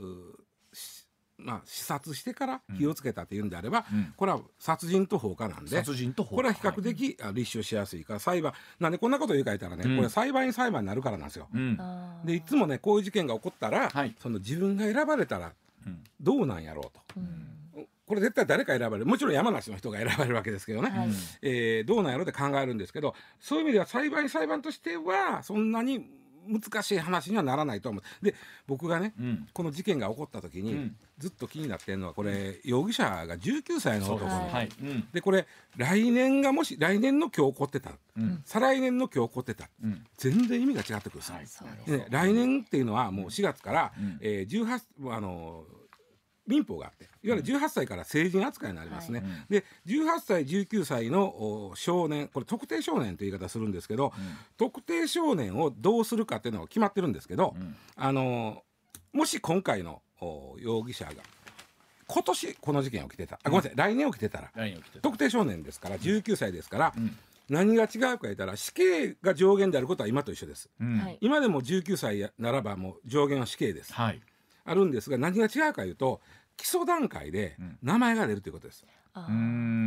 [1.38, 4.12] まあ、視察してから火をつけたというんであれば、うん。
[4.16, 6.36] これは殺人と放火なんで殺人と放火。
[6.36, 9.96] これは比較的、あ立証しやすいから裁判なんでこんなこと言うか言ったらね、うん。
[9.96, 11.48] これ裁判員裁判になるからなんですよ。
[11.54, 11.78] うん。
[12.24, 14.14] でいつもねこういう事件が起こったら、はい。
[14.18, 15.52] その自分が選ばれたら
[15.86, 16.02] うん。
[16.20, 16.92] どうなんやろうと。
[17.16, 17.86] うん。
[18.06, 19.06] これ絶対誰か選ばれる。
[19.06, 21.08] もちろん山梨の人が選ばれるわけですけどね、はい。
[21.42, 26.08] えーどうなんやろうって考えるんですけどそういう意味では裁判員裁判としてはそんなに
[26.48, 28.24] 難しい話にはならないと思う。
[28.24, 28.34] で
[28.66, 29.48] 僕がねうん。
[29.52, 30.96] この事件が起こった時に、うん。
[31.18, 34.68] ずっと気になってるのはこれ容疑者が19歳の男の子ははい。
[34.80, 35.08] うん。
[35.12, 37.90] でこれ来年がもし来年の今日起こってた。
[38.16, 38.42] うん。
[38.44, 39.68] 再来年の今日起こってた。
[39.82, 40.06] うん。
[40.16, 41.66] 全然意味が違ってくるんですよ。
[41.66, 41.90] はい。
[41.90, 44.18] ね来年っていうのはもう4月から、うん。
[44.20, 45.64] えー、18あの
[46.48, 49.20] 民法があっていわゆる18歳から成人扱いになりますね。
[49.20, 49.28] はい。
[49.48, 51.26] で18歳19歳の
[51.68, 54.12] お少年これ特定少年という言い方するんですけど、
[54.56, 57.76] 特定少年をどうするかっていうのが決まってるんですけど、うん。
[57.96, 58.62] あの
[59.12, 61.12] もし今回のお容疑者が
[62.06, 63.38] 今年この事件起きてた。
[63.42, 64.50] あごめんなさい、来年起きてたら
[65.02, 67.16] 特定少年ですから19歳ですから、うん。
[67.50, 70.68] 何が違うか言ったら死刑が上限であることは今と一緒です。
[70.80, 70.98] うん。
[70.98, 71.18] はい。
[71.20, 73.92] 今でも19歳ならばもう上限は死刑です。
[73.92, 74.20] はい。
[74.64, 76.20] あるんですが何が違うかいうと
[76.58, 77.78] 基礎段階でうん。
[77.82, 78.84] 名前が出るということです、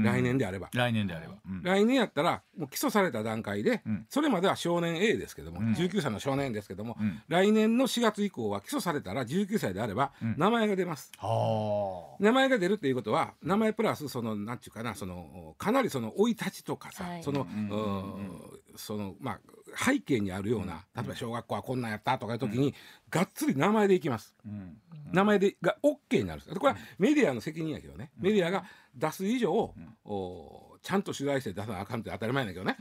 [0.04, 1.36] 来年であれば、来年であれば。
[1.46, 1.64] うん。
[1.64, 4.06] 来年やったらもう起訴された段階で、うん。
[4.10, 5.74] それまでは少年 A ですけども、うん。
[5.74, 7.22] 19歳の少年ですけども、うん。
[7.28, 10.36] 来年の4月以降は起訴されたら19歳であればうん。
[10.38, 17.24] 名前が出ます、は名前が出るっていうことは名前プラスそのなんていうかなそのかなりその生い立ちとかさ、はい。
[17.24, 19.40] その、うんそのまあ
[19.76, 22.74] 背景にあるような、例えば小学校はこんなんやったとかいう時に、
[23.10, 24.36] がっつり名前でいきます。
[24.46, 24.78] あうん。
[25.12, 26.60] 名前でが OK になるんです。
[26.60, 29.74] これはメディアの責任やけどね、メディアが出す以上、
[30.06, 32.76] おちゃんと取材して出さなあかんって当たり前やけどね、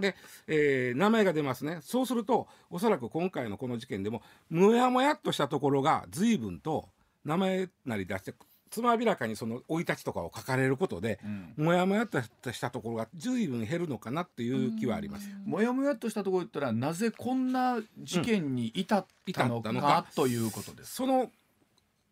[0.00, 1.78] で、えー名前が出ますね。
[1.82, 6.88] そうするとおそらく今回のこの事件でももやもやっとしたところが随分と
[7.24, 8.34] 名前なり出して
[8.72, 11.64] つまびらかにその生い立ちとかを書かれることで、うん。
[11.66, 12.20] もやもやっと
[12.52, 15.28] したところが随分減るのかなっていう気はあります。
[15.44, 20.94] もやもやっとしたところ言ったらなぜこんな事件に至ったの至ったのかかということです。
[20.94, 21.30] その、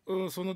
[0.05, 0.55] うん、その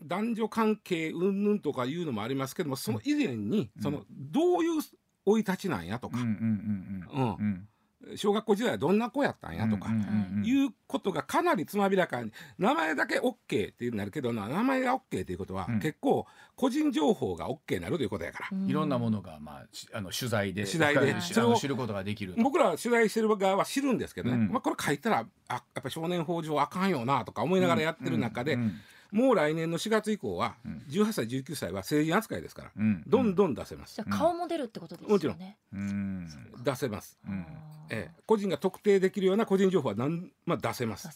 [0.00, 4.80] 男女関係云々とかいうのもありますけどもその以前に、そのどういう
[5.26, 7.20] 生い立ちなんやとか、うんうんうん。
[7.20, 7.34] うん。
[7.34, 7.68] うん
[8.14, 10.44] 小学校時代はどんな子やったんやとか、うんうんうんうん。
[10.44, 15.80] いうことがかなりつまびらかに名前だけ OK っていうなるけどな名前が OK ということは、うん。
[15.80, 22.34] 結構個人情報が OK になるということやから、いろんなものがまあしあの取材で取材であそれをの知ることができる。
[22.38, 24.48] 僕ら取材してる側は知るんですけどね、うん。
[24.50, 30.84] まあ、これ書いたらあやっぱ少年法上あかんよなとか思いながらやってる中で、うんもう来年の4月以降はうん。
[30.88, 33.02] 18歳19歳は成人扱いですから、うん。
[33.06, 33.96] どんどん出せます。
[33.96, 35.12] じゃあ顔も出るってことですよね。
[35.12, 35.38] もちろん。
[35.72, 36.28] うん。
[36.64, 37.46] 出せます、うん。
[37.90, 41.08] ええ、個人が特定できるような個人情報はなん、まあ、出せます。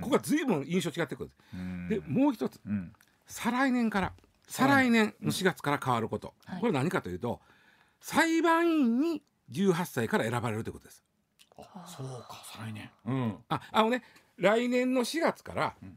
[0.00, 1.88] ここは随分印象違ってくる、うん。
[1.88, 2.92] でもう一つうん。
[3.26, 4.12] 再来年から
[4.46, 6.60] 再来年の4月から変わること、はい。
[6.60, 7.40] これ何かというと
[8.00, 11.02] 裁判員に18歳から選ばれるということです。
[11.58, 12.90] あそうか再来年。
[13.06, 13.36] うん。
[13.48, 14.02] ああのね
[14.36, 15.96] 来年の4月からうん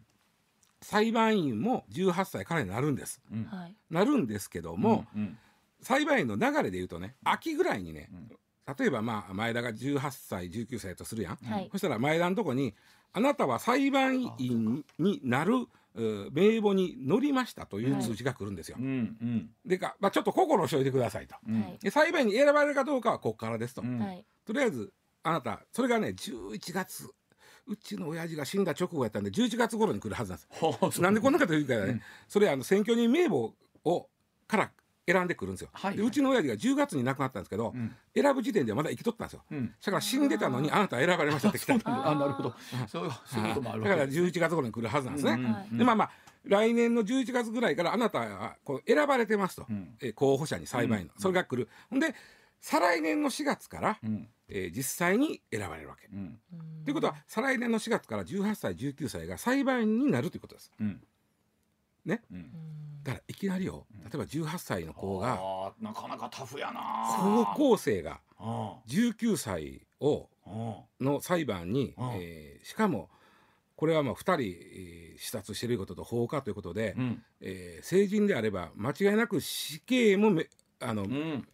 [0.82, 3.22] 裁判員も18歳からになるんです。
[3.32, 3.44] うん。
[3.46, 3.76] はい。
[3.90, 5.38] なるんですけども、うん
[5.82, 8.10] 裁判員の流れで言うとね秋ぐらいにね、
[8.78, 11.70] 例えばまあ前田が18歳19歳とするやん、はい。
[11.72, 12.76] そしたら前田のとこに
[13.14, 15.54] 「あなたは裁判員になる
[16.32, 18.78] 名簿に載りました」という通知が来るんですよ。
[18.78, 19.50] うんうん。
[19.66, 21.36] でか、まあ、ちょっと心をしといてくださいと。
[21.48, 21.62] うん。
[21.62, 21.78] はい。
[21.82, 23.82] で裁判員に選ばれるかどうかはここからですと。
[23.82, 24.00] うん。
[24.00, 24.26] はい。
[24.46, 27.10] とりあえずあなたそれがね11月
[27.70, 30.40] うちの親父が死んだ直後やったんで11月頃に来るはずなん
[30.90, 31.02] です。
[31.02, 32.02] なんでこんなこと言うかね、うん。
[32.28, 33.54] それあの選挙人名簿
[33.86, 34.08] を
[34.48, 34.72] から
[35.06, 37.96] 選んでくるんですよ、はいでうちの親父が10月に亡くなったんですけど、うん。
[38.16, 39.44] 選ぶ時点ではまだ生きとったんですよ。
[39.52, 39.68] うん。
[39.68, 42.10] だから死んでたのにあなたは選ばれましたって来た。
[42.10, 42.54] あなるほど。
[42.88, 45.78] そうそういうこともあるだからわけです11月頃に来るはずなんですね、うんうんはい。
[45.78, 46.12] でまあまあ
[46.46, 49.96] 来年の11月ぐらいからあなたはこう選ばれてますと、うん。
[50.02, 51.70] えー候補者に裁判員の、それが来る。
[51.90, 52.14] ほんで
[52.62, 54.28] 再来年の4月から、うん。
[54.48, 56.08] えー実際に選ばれるわけ。
[56.08, 56.40] うん。
[56.84, 60.72] ということは再来年の4月から18歳19歳が裁判員になるということです。
[60.80, 61.02] うん。
[62.06, 62.24] ね。
[62.32, 62.52] うん。
[63.04, 67.46] だからいきなりよ例えば18歳の子がなかなかタフやな。
[67.56, 72.10] 高校生があ19歳をあの裁判に、うん。
[72.16, 73.10] えーしかも
[73.76, 77.24] これはまあ2人、えー視察していることと放火ということで、うん。
[77.42, 80.48] えー成人であれば間違いなく死刑もめ
[80.80, 81.48] あの、うん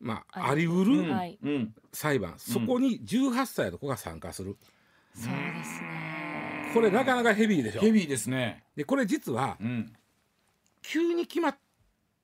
[0.00, 1.34] まあ、あありううん。
[1.36, 4.56] る裁判、そこに18歳の子が参加する。
[5.14, 6.70] そうですね。
[6.72, 7.80] これなかなかヘビーでしょ。
[7.80, 8.64] ヘビーですね。
[8.76, 9.92] でこれ実はうん。
[10.82, 11.58] 急に決まっ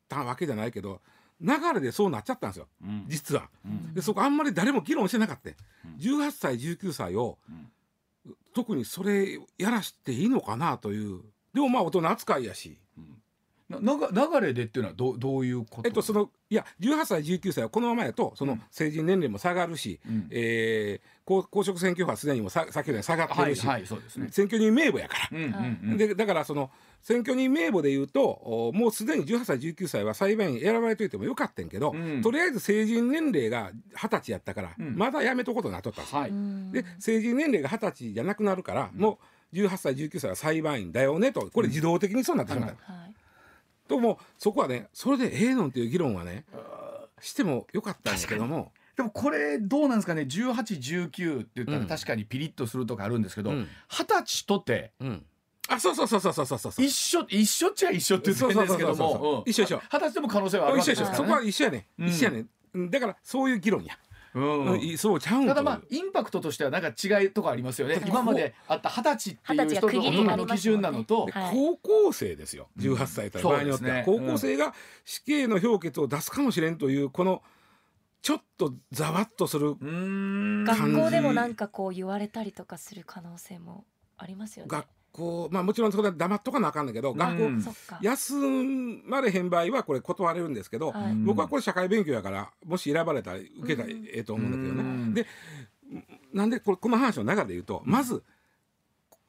[0.09, 1.03] たわけじゃないけど
[1.41, 2.69] 流れでそうなっちゃったんですよ。
[2.83, 3.05] うん。
[3.09, 3.51] 実は。
[3.65, 3.95] うん。
[3.95, 5.97] でそこあんまり誰も議論してなかった、うん。
[5.97, 8.37] 18歳19歳を、うん。
[8.55, 11.21] 特にそれやらしていいのかなという。
[11.53, 12.79] でもまあ大人扱いやし
[13.68, 15.88] ななが流れでっていうのはどうどういうこと？
[15.88, 20.26] えっとそのいや18歳19歳はこのままやとその成人年齢も下がるし、うん。
[20.31, 24.29] えー公公職選挙法はすでにもさ先ほど下がってはいるし、はいそうですね。
[24.31, 25.37] 選挙人名簿やから。
[25.37, 25.96] うんうんはいうん。
[25.96, 26.70] でだからその
[27.02, 32.22] 選挙人名簿でいうとおもうすでに18歳19歳は裁判員選ばれといてもよかったんけど、うん。
[32.22, 34.96] とりあえず成人年齢が二十歳やったから、うん。
[34.96, 36.14] まだやめとくことになっとったんです。
[36.14, 36.31] よはい。
[36.31, 36.70] うん。
[36.70, 39.18] で成人年齢が二十歳じゃなくなるから、も
[39.52, 43.14] う18歳19歳は裁判員だよねとこれ自動的にそうなってしまった、はい
[43.88, 46.44] ともうそこはねそれでええのんっていう議論はね
[47.20, 48.72] してもよかったんですけども。
[48.96, 51.81] でもこれどうなんですかね？1819って言ったうん。
[51.83, 53.68] ら確かにピリッとするとかあるんですけどうん。
[53.88, 55.25] 二十歳とてうん。
[55.68, 59.42] あそうそうそうそうそうそうそう一緒一緒っちゃ一緒って言ってるんですけども。
[59.44, 59.51] うん。
[59.51, 59.79] 一緒一緒。
[59.90, 61.25] 二十歳でも可能性はあるわですからね。
[61.27, 62.46] こは一緒やね、うん一緒やね。
[62.75, 62.90] うん。
[62.90, 63.99] だからそういう議論や、
[64.37, 64.81] うんうん。
[64.81, 68.01] いそうちゃうんとただまあインパクトとしてはなんか違いとかありますよね。
[68.07, 71.27] 今まであった二十歳っていう二十歳が区切り一つのありますもんね基準なのと。
[71.27, 71.55] ではい。
[71.55, 72.68] 高校生ですよ。
[72.79, 77.42] 18歳と場合によっては、高校生が死刑の評決を出すかもしれんというこの
[78.22, 83.85] ちょっとざわっとする学校でもなんかこう言われたりとかする可能性も
[84.18, 84.68] ありますよね。
[84.70, 88.35] 学校まあもちろんそこで黙っとかなあかんだけど、学校休
[89.07, 91.14] まれへん場合はこれ断れるんですけど、はい。
[91.14, 94.83] 僕はこれ社会勉強やからもし選ばれたら受けたらええと思うんだけどね。
[94.83, 95.14] うん。
[95.14, 95.26] で
[96.33, 98.22] なんでこれこの話の中で言うとまず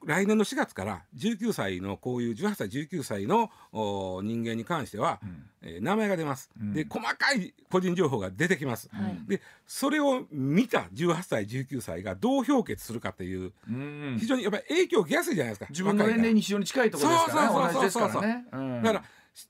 [0.04, 5.20] 来年の4月から19歳のこういう18歳19歳のお人間に関しては、
[5.62, 6.72] えー名前が出ます、うん。
[6.72, 9.18] で細かい個人情報が出てきます、はい。
[9.26, 14.16] でそれを見た18歳19歳がどう評決するかっていううん。
[14.20, 15.66] 非常にやっぱり影響を受けやすいじゃないですか。
[15.70, 17.72] 自分の年齢に非常に近いところですからね。
[17.72, 18.82] そうそうそうん。
[18.82, 19.04] だから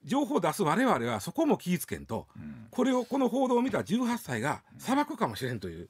[0.05, 2.67] 情報を出す我々はそこも気ぃつけんとうん。
[2.71, 5.89] これをこの報道を見た18歳が裁くかもしれんという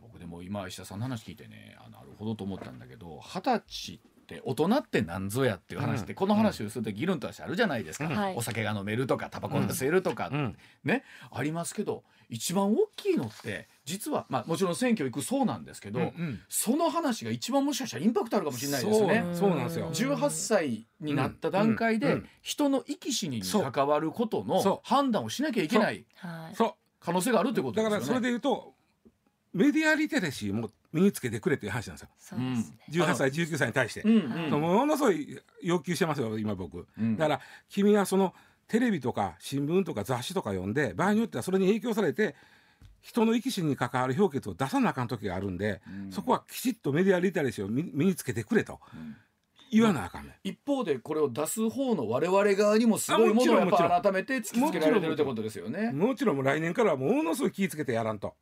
[0.00, 6.16] 僕でも今石田さんの話聞いてねあなるほどと思ったんだけど二十歳って大人って何ぞやっていう話って、うん。
[6.16, 8.16] この話をすると議論としてあるじゃないですか、うん。
[8.16, 8.36] はい。
[8.36, 10.56] お酒が飲めるとかタバコが吸えるとか、うん。
[10.84, 11.04] ね。
[11.30, 19.24] ありますけど一番大きいのって実はまあもちろん選挙行くそうなんですけど、うんその話が一番もしかしたらインパクトあるかもしれないですね。
[19.34, 19.90] そうなんですよ。
[19.92, 26.04] 18歳になった段階でうんうん人の生き死にに関わることの判断をしなきゃいけない
[27.00, 27.90] 可能性があるというこうとですよね。
[27.90, 28.74] だからそれで言うと
[29.52, 32.08] メディアリテラシーも身につけてくれという話なんですよ。
[32.18, 32.64] すね。
[32.90, 34.02] 18歳19歳に対して。
[34.04, 36.86] ものすごい要求してますよ今僕。
[36.98, 37.16] うん。
[37.16, 38.34] だから君はその
[38.68, 42.34] テレビとか新聞とか雑誌とか読んで場合によってはそれに影響されて
[43.02, 46.12] 人の生き死に関わる評決を出さなあかん時があるんで、うん。
[46.12, 48.80] そこはきちっとメディアリテラシーを身身につけてくれと。
[48.94, 49.16] うん。
[49.72, 55.92] 言わなあかんね、一方でこれを出す方の我々側にもすごいあもちろんものを改めて突きつけられてるってことですよね。
[55.92, 58.34] もちろんもう来年からはものすごい気ぃつけてやらんと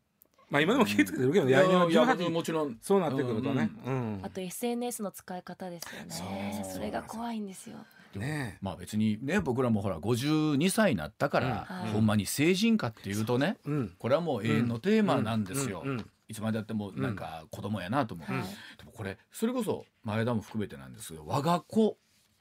[0.50, 2.76] まあ今でも気ぃつけてるけど、いや来年はいや18もちろん。
[2.82, 6.66] そうなってくるとね、うんあと SNS の使い方ですよね。
[6.72, 7.76] それが怖いんですよ。
[8.16, 11.76] ねまあ別にね僕らもほら52歳になったから、うん。
[11.82, 11.92] はい。
[11.92, 13.94] ほんまに成人かっていうとねえうん。
[13.98, 15.82] これはもう永遠のテーマなんですよ。
[15.84, 15.90] うん。
[15.90, 16.06] うん。
[16.28, 21.96] いつまでやってもなんか子供やなと思う、はいでもこれそれこそ前田も含めてなんですけど我が子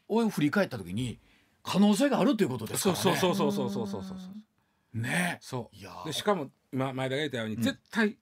[0.07, 1.19] を振り返った時に
[1.63, 3.21] 可能性があるということですかそうらね。
[3.21, 4.43] そうそうそうそうそうそうそうねそい
[4.95, 6.03] やー。
[6.03, 7.61] うでしかも今前田が言ったように、うん。
[7.61, 8.17] 絶対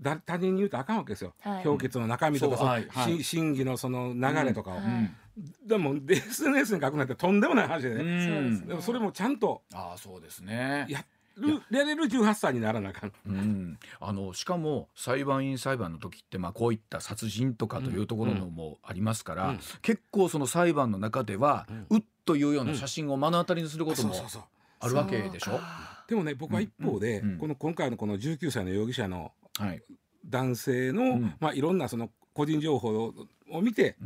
[0.00, 1.64] だ他人に言うとあかんわけですよ、はい。
[1.64, 3.18] 評決の中身とかはいはい。
[3.18, 5.16] し審議のその流れとかを、うんうん
[5.64, 8.50] でも SNS に書くなんてとんでもない話でね、うん。
[8.50, 8.66] ですね。
[8.66, 10.86] でもそれもちゃんとああそうですね。
[10.88, 11.04] や
[11.36, 13.12] るやれる18歳にならなあかん。
[13.26, 19.60] うん、あのしかも裁判員裁判の時って、まあ、こういった殺人とかというところのもありますから、うん。
[19.82, 24.42] 結構その裁判の中では、ううっというような写真を目の当たりにすることもそうそうそう
[24.80, 25.60] あるわけでしょ？
[26.08, 27.38] でもね僕は一方で、うんうん。
[27.38, 29.82] この今回のこの19歳の容疑者のはい。
[30.26, 31.34] 男性の、うん。
[31.40, 33.14] まあ、いろんなその個人情報を
[33.50, 33.96] を見て、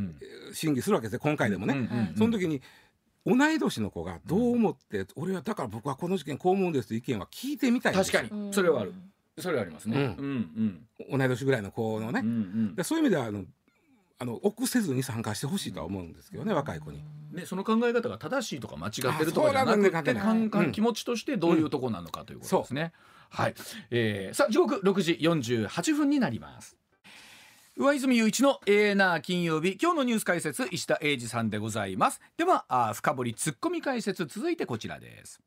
[0.52, 1.74] 審議するわけですよ今回でもね。
[1.74, 2.14] うんうんうん。
[2.16, 2.62] その時に
[3.26, 8.52] 同い年の子がどう思って、俺はだから僕はこの事件こう思うんですという意見は聞いてみたいんです確かに。
[8.52, 8.94] それはある。
[9.38, 9.96] それはありますね。
[9.96, 10.04] うん。
[10.04, 11.18] うんうん。
[11.18, 12.74] 同い年ぐらいの子のね、うんうん。
[12.76, 13.44] でそういう意味ではあの
[14.22, 17.02] あの臆せずに参加してほしいとは思うんですけどね、若い子に。
[17.32, 22.92] ね、その考え方が正しいとか間違ってるとかじゃなくて、気持ちとしてどういうとこなのかということですね。
[23.30, 23.54] はい、
[23.90, 26.76] えー、さあ時刻6時48分になります。
[27.76, 29.76] 上泉雄一のエーナー金曜日。
[29.82, 32.20] 今日のニュース解説石田英二さんでございます。
[32.36, 35.40] ではあ深掘りツッコミ解説続いてこちらです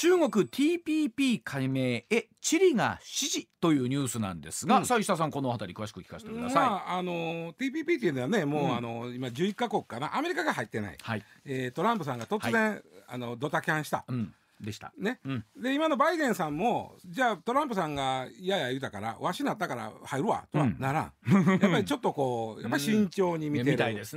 [0.00, 4.86] 中国 TPP 加盟へチリが支持というニュースなんですが、うん。
[4.86, 8.76] さあ石田さんこのあたり詳しく聞かせてください、まああの TPP っていうのはねもう、うん。
[8.76, 14.06] あの今11カ国かなアメリカが入ってない、はい、えートランプさんが突然、あのドタキャンした。
[14.08, 14.90] うん、でした。
[14.96, 15.44] ね、うん。
[15.60, 20.76] で今のバイデンさんもじゃあトランプさんがやや言うたからわしなったから入るわとはうん。
[20.78, 24.14] ならん、 やっぱりちょっとこうやっぱり慎重に見てる、意思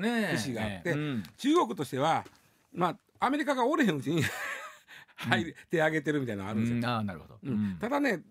[0.55, 0.95] があって。
[1.35, 2.23] 中国としては
[2.71, 4.23] まあアメリカが折れへんうちに
[5.15, 6.85] 入れ手挙げてるみたいなのあるんですよ、うん。
[6.85, 7.77] ああなるほど、うん。
[7.79, 8.21] ただね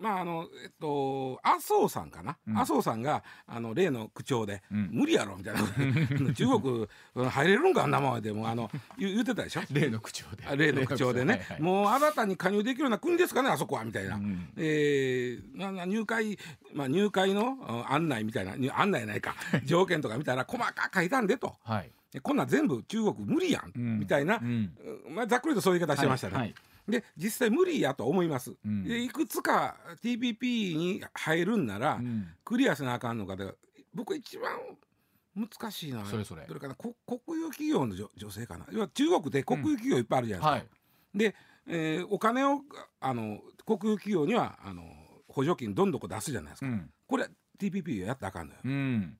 [0.00, 2.58] まああのえっと麻生さんかな、うん。
[2.58, 4.88] 麻生さんがあの例の口調で、うん。
[4.90, 5.60] 無理やろみたいな。
[6.34, 8.68] 中国うん入れるんかあんなもんでもあの
[8.98, 9.62] 言言ってたでしょ？
[9.70, 10.44] 例の口調で。
[10.46, 11.62] あ例の口調でね、 はいはい。
[11.62, 14.48] もう新たに加入できるような国ですかねあそこはみたいな、うん。
[14.56, 16.38] えーなな入会、
[16.74, 18.56] まあ、入会のうん案内みたいな。
[18.56, 19.36] 入案内やないか。
[19.64, 21.54] 条件とか見たら細かく書いたんでと。
[21.62, 23.98] はい、でこんなん全部中国無理やん、うん。
[23.98, 24.72] みたいな、うん。
[25.10, 26.34] まあ、ざっくりとそういう言い方してましたね。
[26.34, 26.42] はい。
[26.42, 26.54] はい。
[26.86, 28.84] で実際無理やと思います、うん。
[28.84, 32.28] でいくつか TPP に入るんなら、うん。
[32.44, 33.54] クリアしなあかんのかで
[33.94, 34.52] 僕一番
[35.34, 36.46] 難しいのはそれそれ。
[36.46, 38.66] どれかなこ国有企業の女女性かな。
[38.70, 40.74] 要は中国で国有企業いっぱいあるじゃないですか、は
[41.14, 41.18] い。
[41.18, 41.34] で、
[41.66, 42.60] えーお金を
[43.00, 44.82] あの国有企業にはあの
[45.26, 46.90] 補助金どんどこ出すじゃないですか、うん。
[47.06, 47.26] これ
[47.58, 49.18] TPP やったらあかんのよ、うん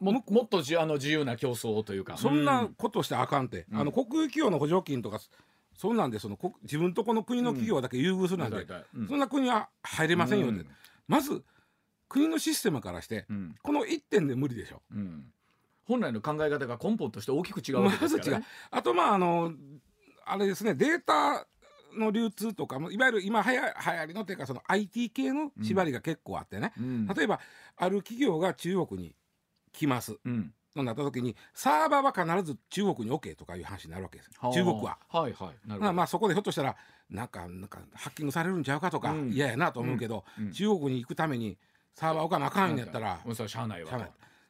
[0.00, 2.16] ももっとじあの自由な競争というか。
[2.16, 3.80] そんなことしてあかんって、うん。
[3.80, 5.20] あの国有企業の補助金とか
[5.74, 9.08] そんなんでその国自分とこの国の企業だけ優遇するなんて、うん。
[9.08, 10.66] そんな国は入れませんよって、うん。
[11.06, 11.42] まず
[12.08, 13.54] 国のシステムからしてうん。
[13.62, 14.82] この1点で無理でしょ。
[14.92, 15.26] うん。
[15.84, 18.46] 本来の考え方が根本として大きく違うわけまず違うですからね。
[18.70, 19.52] あとまああの
[20.24, 21.46] あれですねデータ
[21.96, 27.06] の流通とかもいわゆる今はや流行りのっていうかその IT 系の縛りが結構あってね、うん。
[27.06, 27.40] 例えば
[27.76, 29.14] ある企業が中国に
[29.72, 30.16] 来ます。
[30.24, 30.52] うん。
[30.74, 34.30] となった時にサーバーは必ず中国に OK とかいう話になるわけです。
[34.52, 34.98] 中国は。
[35.08, 35.68] はいはい。
[35.68, 35.80] なるほど。
[35.80, 36.76] まあまあそこでひょっとしたら
[37.08, 39.32] なんかなんかハッキングされるんちゃうかとかうん。
[39.32, 40.52] 嫌やなと思うけど、うん。
[40.52, 41.58] 中国に行くために
[41.94, 43.90] サーバー置かなあかんんやったらしゃあないわ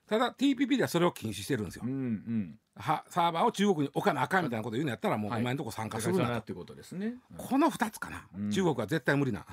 [0.06, 1.84] ただ TPP ではそれを禁止してるんですよ。
[1.86, 1.88] う。
[1.88, 2.58] んうん。
[2.76, 7.14] はサーバーを中国に置かなあかんみたいなこと言うんやったらもうはいお前のとこ参加だするなと、からそうなっていうことですね。
[7.38, 8.50] この2つかな、うん。
[8.50, 9.46] 中国は絶対無理な。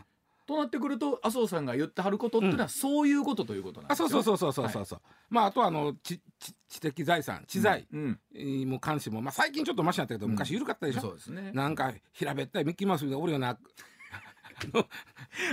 [0.48, 4.06] となってくると麻生さんが言ってはることっていうのはそういうことということなんですよ。
[4.06, 8.20] あそうそうそうそうそうそう、まああとはあの知知知的財産知財うん。
[8.34, 11.52] にも関しても、まあ、最近ちょっとマシになったけど昔緩かったでしょ、そうですね。
[11.54, 13.58] なんか平べったいミッキーマウスみたいなおるような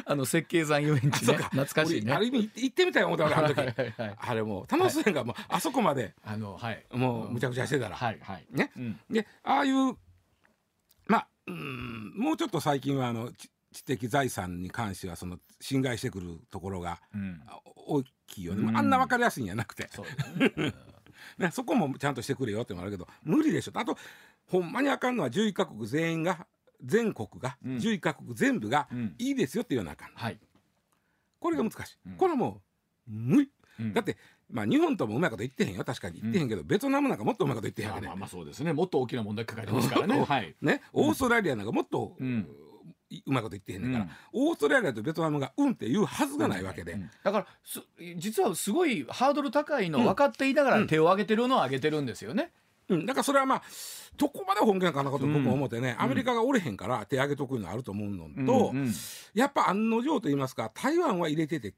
[0.06, 1.84] あの設計山遊園地ね懐か。
[1.86, 2.06] しいね。
[2.06, 9.96] 俺ある意味行ってみたい思った俺あの時はいはいはいあれもう楽しそうやんかもうあそこまであのはいもうむちゃくちゃしてたら、はいはいねうんでああいう
[11.06, 17.00] まあうんもうちょっと最近はあの知知的財産に関してはその侵害してくるところが
[17.74, 18.76] 大きいよね、うん。
[18.76, 19.90] あんな分かりやすいんじゃなくて、
[20.56, 20.72] ね。
[21.38, 23.72] ね、そこもちゃんとしてくれよってのもあるけど無理でしょ。
[23.74, 23.98] あと
[24.46, 26.46] ほんまにあかんのは11カ国全員が
[26.82, 27.76] 全国が、うん。
[27.76, 29.14] 11カ国全部がうん。
[29.18, 30.38] いいですよって言わなあかんはい。
[31.40, 32.16] これが難しい、うん。
[32.16, 32.62] これはも
[33.08, 33.50] う無理。
[33.80, 33.92] うん。
[33.92, 34.16] だって
[34.50, 35.84] まあ日本ともうまいこと言ってへんよ。
[35.84, 38.06] 確かに言ってへんけど、ベトナムなんかもっとうまいこと言ってへんわけね。
[38.08, 38.72] まあまあまあそうですね。
[38.72, 40.20] もっと大きな問題抱えてますからね。
[40.20, 40.54] は い。
[40.60, 42.24] ねオーストラリアなんかもっと、う
[43.26, 44.10] うんまいこと言ってへんねんから、うん。
[44.48, 47.80] オーストラリアとベトナムがうんって言うはずがないわけで、うんだからす
[48.16, 52.50] 実はすごいハードル高いの分かっていながら手を挙げてるのは挙げてるんですよね。
[52.88, 53.62] うん、だからそれはまあ
[54.16, 56.04] どこまで本気なのかなこと僕も思ってね、うん。
[56.04, 58.94] アメリカが折れへんから手挙げとくのあると思うのと、うんうん
[59.34, 61.74] やっぱ案の定と言いますか台湾は入れてて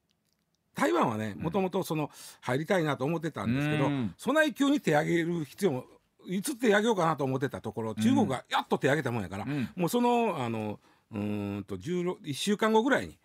[0.75, 2.11] 台湾はねもともとその
[2.43, 4.15] 入りたいなと思ってたんですけど、うん。
[4.19, 5.85] そない急に手挙げる必要も
[6.29, 9.69] いつ手挙げようかなと思ってたところ中国がやっと手挙げたもんやから、うん。
[9.77, 10.81] もうそのあの
[11.13, 13.19] うーんと16 1週間後ぐらいに、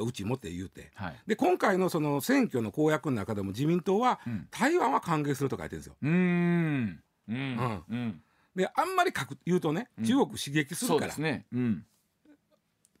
[0.00, 0.90] うち持って言うて。
[0.94, 1.14] はい。
[1.26, 4.48] で今回のその選挙の公約の中でも自民党は、うん。
[4.50, 5.96] 台湾は歓迎すると書いてるんですよ。
[6.02, 7.02] うーん。
[7.28, 7.36] うん。
[7.36, 7.84] ん。
[7.88, 8.22] うん。
[8.56, 10.04] であんまり書く言うとねうん。
[10.04, 11.46] 中国刺激するから、そうですね。
[11.52, 11.86] うん。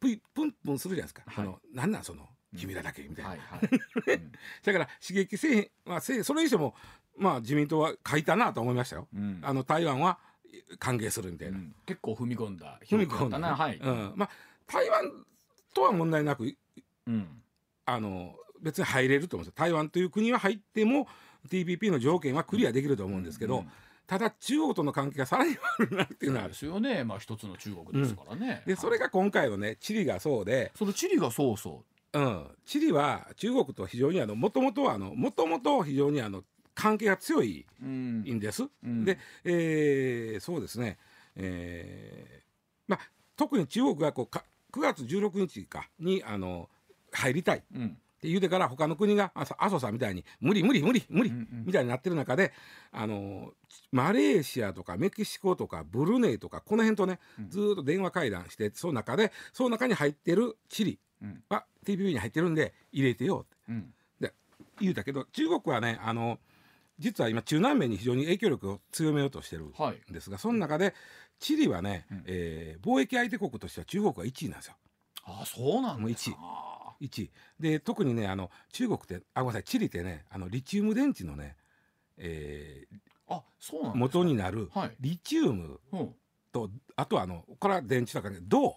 [0.00, 1.34] プンプンするじゃないですか、はい。
[1.34, 3.60] そのなんなんその君らだけみたいな、はいはい。
[4.14, 4.32] うん。
[4.64, 6.74] だから刺激せえへん、まあ、せえそれにしても
[7.18, 9.40] まあ自民党は書いたなと思いましたよ、うん。
[9.42, 10.18] あの台湾は
[10.78, 11.74] 歓迎するみたいな、うん。
[11.86, 13.56] 結構踏み込んだ踏み込んだね、な。
[13.56, 13.76] はい。
[13.76, 14.30] うん、まあ
[14.66, 15.04] 台湾
[15.74, 16.54] とは問題なく
[17.06, 17.26] うん。
[17.86, 19.64] あの別に入れると思うんですよ。
[19.64, 21.08] 台湾という国は入っても
[21.48, 23.70] TPP の条件はクリアできると思うんですけど、うん。
[24.06, 26.52] ただ中国との関係がさらに悪くなるっていうのはある。
[26.52, 27.04] ですよね。
[27.04, 28.62] まあ一つの中国ですからね。
[28.66, 32.18] でそれがが今回のねチリがそうで、そのチリがそうそう。
[32.18, 36.42] ん、チリは中国と非常にあのもともとはあのもともと非常にあの
[36.80, 38.64] 関係が強いんんです。
[38.82, 39.04] うん。
[39.04, 40.96] で、えーそうですね、
[41.36, 42.42] えー
[42.88, 43.00] まあ、
[43.36, 46.70] 特に中国がこうか9月16日かにあの
[47.12, 47.58] 入りたい。
[47.58, 51.32] ってうん言うてから他の国があ麻生さんみたいに無理無理無理無理
[51.64, 52.52] みたいになってる中で
[52.92, 53.54] あの
[53.92, 57.48] マレーシアとかメキシコとかブルネイとかこの辺とねうん。
[57.48, 61.42] ずーっと電話会談してその中でその中に入ってるチリうん。
[61.48, 63.56] は TPP に入ってるんで入れてよって。
[63.70, 63.94] うん。
[64.80, 66.38] 言うたけど中国はねあの
[67.00, 70.94] 実は今中南米に非常に影響力を強めようとしてるはいんですがその中で
[71.40, 72.24] チリはね、うん。
[72.26, 74.74] えー貿易相手国としては中国が1位なんですよ。
[75.24, 76.36] あそうなんですか
[77.00, 77.30] 1位。
[77.58, 81.56] で特にねあの中国ってあごめんなさいチリってねあのリチウム電池のね、
[82.18, 82.86] え
[83.28, 84.96] あそうなんー元になるはい。
[85.00, 86.14] リチウムほう
[86.52, 88.76] とあとはあのこれは電池とかね銅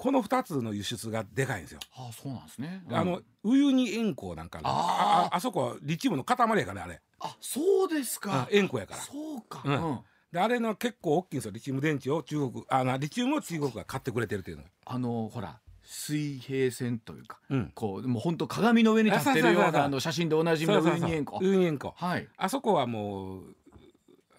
[0.00, 1.80] この2つの輸出がでかいんですよ。
[1.94, 2.82] あそうなんですね。
[2.90, 4.66] あのウユニ塩湖なんかの。
[4.66, 4.74] あー。
[4.74, 7.02] あああそこはリチウムの塊やからねあれ。
[7.20, 9.00] あそうですあか塩湖やから。
[9.02, 9.60] そうか。
[9.62, 9.90] うん。
[9.90, 9.98] うん。
[10.32, 11.50] であれの結構大きいんですよ。
[11.50, 14.70] リチウム電池を中国あなリチウムを中国が買ってくれてるっていうのが。
[14.86, 17.72] あのほら水平線というかうん。
[17.74, 21.38] こうもう本当鏡の上に立ってるようなあの写真でおなじみのウユニ塩湖。
[21.42, 21.92] ウユニ塩湖。
[21.94, 22.26] はい。
[22.38, 23.54] あそこはもう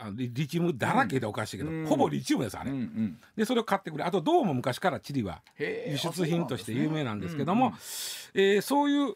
[0.02, 1.86] あのリリチウムだらけでおかしいけど、うん。
[1.86, 3.18] ほぼリチウムですあれ、うんうん。
[3.36, 7.74] でそれを買ってくれあと銅も昔からチリは輸出品として有名なんですけどあも、
[8.34, 9.16] えーそういう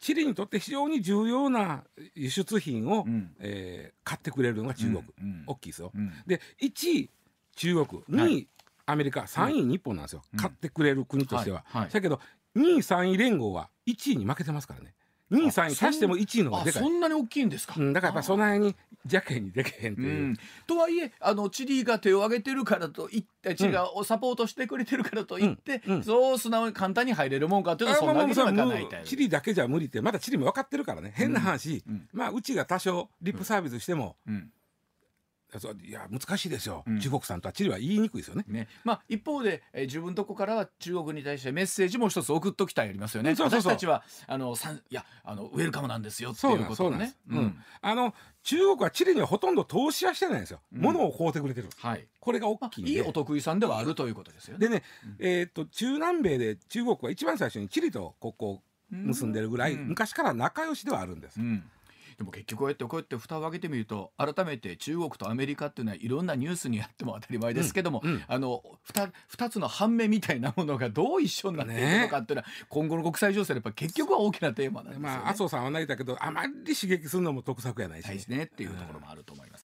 [0.00, 1.82] チリにとって非常に重要な
[2.14, 3.34] 輸出品を、うん。
[3.40, 5.44] えー買ってくれるのが中国、うんうん。
[5.46, 5.90] 大きいですよ。
[5.94, 6.12] うん。
[6.26, 7.10] で1位
[7.56, 8.02] 中国。
[8.02, 8.48] 2位、
[8.86, 9.20] はアメリカ。
[9.22, 10.38] 3位日本なんですよ、うん。
[10.38, 11.64] 買ってくれる国としては。
[11.68, 11.82] はい。
[11.82, 11.90] はい。
[11.90, 12.20] だけど
[12.56, 14.94] 2位3位連合は1位に負けてますからね
[15.30, 16.82] 2位3位足しても1位のでかい。
[16.82, 16.88] そ。
[16.88, 17.74] んなに大きいんですか？
[17.76, 20.04] うん、だからやっぱその辺に邪険にできへんってう。
[20.04, 26.02] いう、ん、とはいえあのチリが手を挙げてるからといってチリがサポートしてくれてるからといって、うんうん。
[26.02, 29.08] そう素直に簡単に入れるもんかというとそんなにはいかないタイプ。
[29.08, 31.12] チリだけじゃ無理ってまだチリも分かってるからね。
[31.14, 34.50] 変な話、うんまあうちが多少リップサービスしても、うん
[35.86, 38.44] いや難しいですよ、うん中国さんとはチリは言いにくいですよね。
[38.48, 43.34] ねまあ、一方で、えー自分とこからは中国に対してメッセージも一つ送っときたいありますよね。
[43.34, 47.14] そうそうそう私たちはあのさんいやあのウェルカムなんですよっていうことをね
[47.80, 50.60] あの中国はチリにはほとんど投資はしてないんですよ。
[50.72, 51.68] うん物を買うてくれてる。
[51.78, 52.06] はい。
[52.20, 52.90] これが大まあきいんで。
[52.92, 54.68] いいお得意さんではあるということですよね。
[54.68, 54.82] でね、
[55.18, 61.40] えーっと中南米で中国は一番最初にチリと国交を結んでるぐらい、うん昔から仲良しではあるんです。
[61.40, 61.62] うん、
[62.18, 68.62] でも結局こうやってこうやって蓋を開けてみると改めて中国とアメリカっていうのはいろんなニュースにあっても当たり前ですけども、うんうんあの
[68.92, 75.08] 2, 二つの反面みたいなものがどう一緒になっていくのかっていうのは、今後の国際情勢でやっぱ結局は大きなテーマなんですよね。
[75.08, 79.56] まあ麻生さんは泣いたけどあまり刺激するのも得策やないし、大事ねっていうところもあると思います。